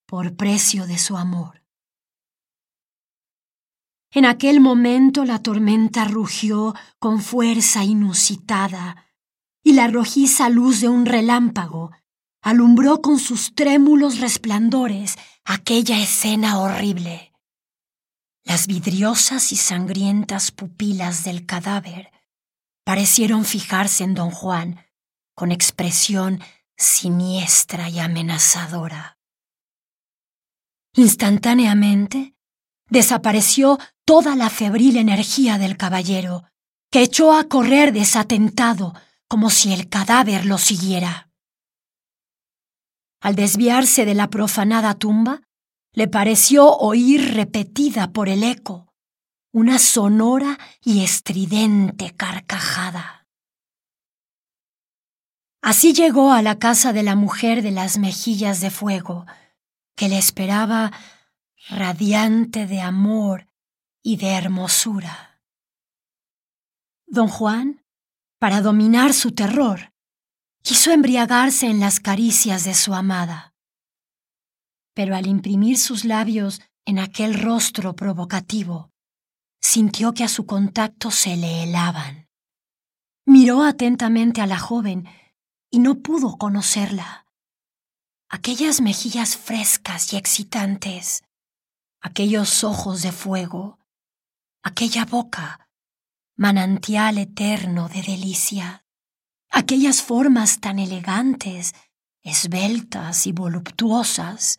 por 0.07 0.37
precio 0.37 0.87
de 0.87 0.98
su 0.98 1.16
amor. 1.16 1.62
En 4.11 4.26
aquel 4.26 4.61
momento 4.61 5.24
la 5.24 5.42
tormenta 5.42 6.05
rugió 6.05 6.74
con 6.98 7.22
fuerza 7.22 7.85
inusitada 7.85 9.07
y 9.62 9.72
la 9.72 9.88
rojiza 9.88 10.50
luz 10.50 10.83
de 10.83 10.90
un 10.90 11.07
relámpago 11.07 11.92
alumbró 12.42 13.00
con 13.00 13.18
sus 13.18 13.55
trémulos 13.55 14.18
resplandores 14.18 15.16
aquella 15.44 16.00
escena 16.02 16.59
horrible. 16.59 17.33
Las 18.44 18.66
vidriosas 18.66 19.52
y 19.52 19.57
sangrientas 19.57 20.50
pupilas 20.50 21.22
del 21.22 21.46
cadáver 21.46 22.11
parecieron 22.85 23.44
fijarse 23.44 24.02
en 24.02 24.14
don 24.14 24.31
Juan 24.31 24.85
con 25.35 25.52
expresión 25.52 26.40
siniestra 26.76 27.88
y 27.88 28.00
amenazadora. 28.00 29.18
Instantáneamente 30.94 32.35
desapareció 32.90 33.78
toda 34.05 34.37
la 34.37 34.50
febril 34.50 34.96
energía 34.96 35.57
del 35.57 35.76
caballero, 35.76 36.44
que 36.90 37.02
echó 37.02 37.33
a 37.33 37.44
correr 37.44 37.92
desatentado 37.92 38.92
como 39.28 39.48
si 39.48 39.72
el 39.72 39.88
cadáver 39.88 40.44
lo 40.44 40.59
siguiera. 40.59 41.32
Al 43.23 43.37
desviarse 43.37 44.05
de 44.05 44.15
la 44.15 44.29
profanada 44.29 44.95
tumba, 44.95 45.41
le 45.95 46.09
pareció 46.09 46.77
oír 46.77 47.35
repetida 47.35 48.13
por 48.13 48.29
el 48.29 48.43
eco 48.43 48.93
una 49.53 49.79
sonora 49.79 50.59
y 50.83 51.05
estridente 51.05 52.17
carcajada. 52.17 53.29
Así 55.61 55.93
llegó 55.93 56.33
a 56.33 56.43
la 56.43 56.59
casa 56.59 56.93
de 56.93 57.03
la 57.03 57.15
mujer 57.15 57.63
de 57.63 57.71
las 57.71 57.99
mejillas 57.99 58.61
de 58.61 58.71
fuego, 58.71 59.27
que 59.95 60.09
le 60.09 60.19
esperaba 60.19 60.91
radiante 61.69 62.67
de 62.67 62.81
amor 62.81 63.49
y 64.03 64.17
de 64.17 64.31
hermosura. 64.31 65.43
Don 67.07 67.29
Juan, 67.29 67.85
para 68.39 68.63
dominar 68.63 69.13
su 69.13 69.33
terror, 69.33 69.91
quiso 70.62 70.92
embriagarse 70.92 71.66
en 71.66 71.81
las 71.81 72.01
caricias 72.01 72.64
de 72.64 72.75
su 72.75 72.94
amada. 72.94 73.55
Pero 74.94 75.16
al 75.16 75.27
imprimir 75.27 75.79
sus 75.79 76.05
labios 76.05 76.61
en 76.85 76.98
aquel 76.98 77.35
rostro 77.35 77.94
provocativo, 77.94 78.90
sintió 79.61 80.14
que 80.14 80.25
a 80.25 80.29
su 80.29 80.46
contacto 80.46 81.11
se 81.11 81.37
le 81.37 81.62
helaban. 81.62 82.29
Miró 83.25 83.62
atentamente 83.62 84.40
a 84.40 84.46
la 84.46 84.59
joven 84.59 85.09
y 85.70 85.79
no 85.79 86.01
pudo 86.01 86.37
conocerla. 86.37 87.27
Aquellas 88.29 88.81
mejillas 88.81 89.37
frescas 89.37 90.12
y 90.12 90.16
excitantes, 90.16 91.22
aquellos 92.01 92.64
ojos 92.64 93.03
de 93.03 93.12
fuego, 93.12 93.79
aquella 94.62 95.05
boca, 95.05 95.68
manantial 96.37 97.18
eterno 97.18 97.88
de 97.88 98.03
delicia, 98.03 98.82
aquellas 99.53 100.03
formas 100.03 100.61
tan 100.61 100.79
elegantes, 100.79 101.75
esbeltas 102.23 103.27
y 103.27 103.33
voluptuosas, 103.33 104.59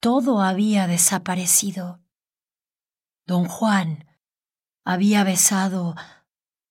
todo 0.00 0.42
había 0.42 0.86
desaparecido. 0.86 2.00
Don 3.26 3.46
Juan 3.46 4.04
había 4.84 5.24
besado 5.24 5.94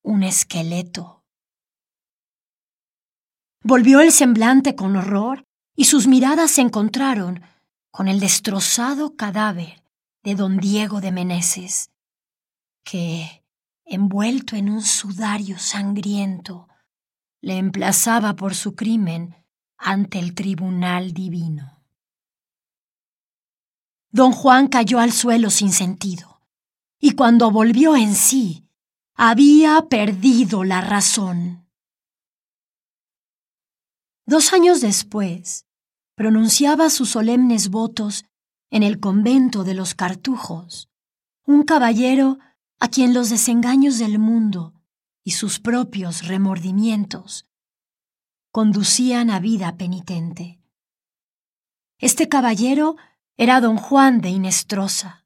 un 0.03 0.21
esqueleto. 0.23 1.23
Volvió 3.63 4.01
el 4.01 4.11
semblante 4.11 4.75
con 4.75 4.95
horror 4.97 5.45
y 5.75 5.85
sus 5.85 6.05
miradas 6.05 6.51
se 6.51 6.61
encontraron 6.61 7.41
con 7.89 8.09
el 8.09 8.19
destrozado 8.19 9.15
cadáver 9.15 9.83
de 10.23 10.35
don 10.35 10.57
Diego 10.57 10.99
de 10.99 11.11
Meneses, 11.11 11.89
que, 12.83 13.43
envuelto 13.85 14.55
en 14.55 14.69
un 14.69 14.81
sudario 14.81 15.57
sangriento, 15.57 16.67
le 17.43 17.57
emplazaba 17.57 18.37
por 18.37 18.55
su 18.55 18.73
crimen 18.73 19.35
ante 19.77 20.17
el 20.17 20.33
tribunal 20.33 21.13
divino. 21.13 21.83
Don 24.11 24.31
Juan 24.31 24.69
cayó 24.69 24.99
al 24.99 25.11
suelo 25.11 25.49
sin 25.49 25.73
sentido, 25.73 26.39
y 26.99 27.15
cuando 27.15 27.51
volvió 27.51 27.97
en 27.97 28.15
sí, 28.15 28.65
había 29.13 29.89
perdido 29.89 30.63
la 30.63 30.79
razón. 30.79 31.67
Dos 34.25 34.53
años 34.53 34.79
después, 34.79 35.67
pronunciaba 36.15 36.89
sus 36.89 37.09
solemnes 37.09 37.67
votos 37.67 38.23
en 38.69 38.83
el 38.83 39.01
convento 39.01 39.65
de 39.65 39.73
los 39.73 39.95
Cartujos, 39.95 40.89
un 41.45 41.63
caballero 41.63 42.39
a 42.79 42.87
quien 42.87 43.13
los 43.13 43.29
desengaños 43.29 43.99
del 43.99 44.17
mundo 44.17 44.72
y 45.23 45.31
sus 45.31 45.59
propios 45.59 46.27
remordimientos 46.27 47.47
conducían 48.51 49.29
a 49.29 49.39
vida 49.39 49.77
penitente. 49.77 50.59
Este 51.97 52.29
caballero 52.29 52.97
era 53.37 53.61
don 53.61 53.77
Juan 53.77 54.21
de 54.21 54.29
Inestrosa. 54.29 55.25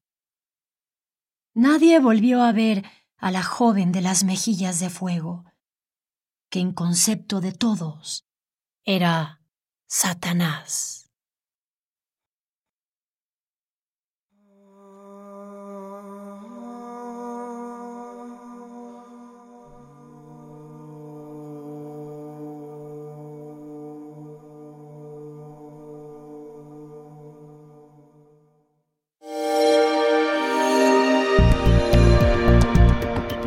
Nadie 1.53 1.99
volvió 1.99 2.43
a 2.43 2.51
ver 2.51 2.85
a 3.17 3.31
la 3.31 3.43
joven 3.43 3.91
de 3.91 4.01
las 4.01 4.23
mejillas 4.23 4.79
de 4.79 4.89
fuego, 4.89 5.43
que 6.49 6.59
en 6.59 6.71
concepto 6.71 7.41
de 7.41 7.51
todos 7.51 8.27
era 8.85 9.41
Satanás. 9.87 11.06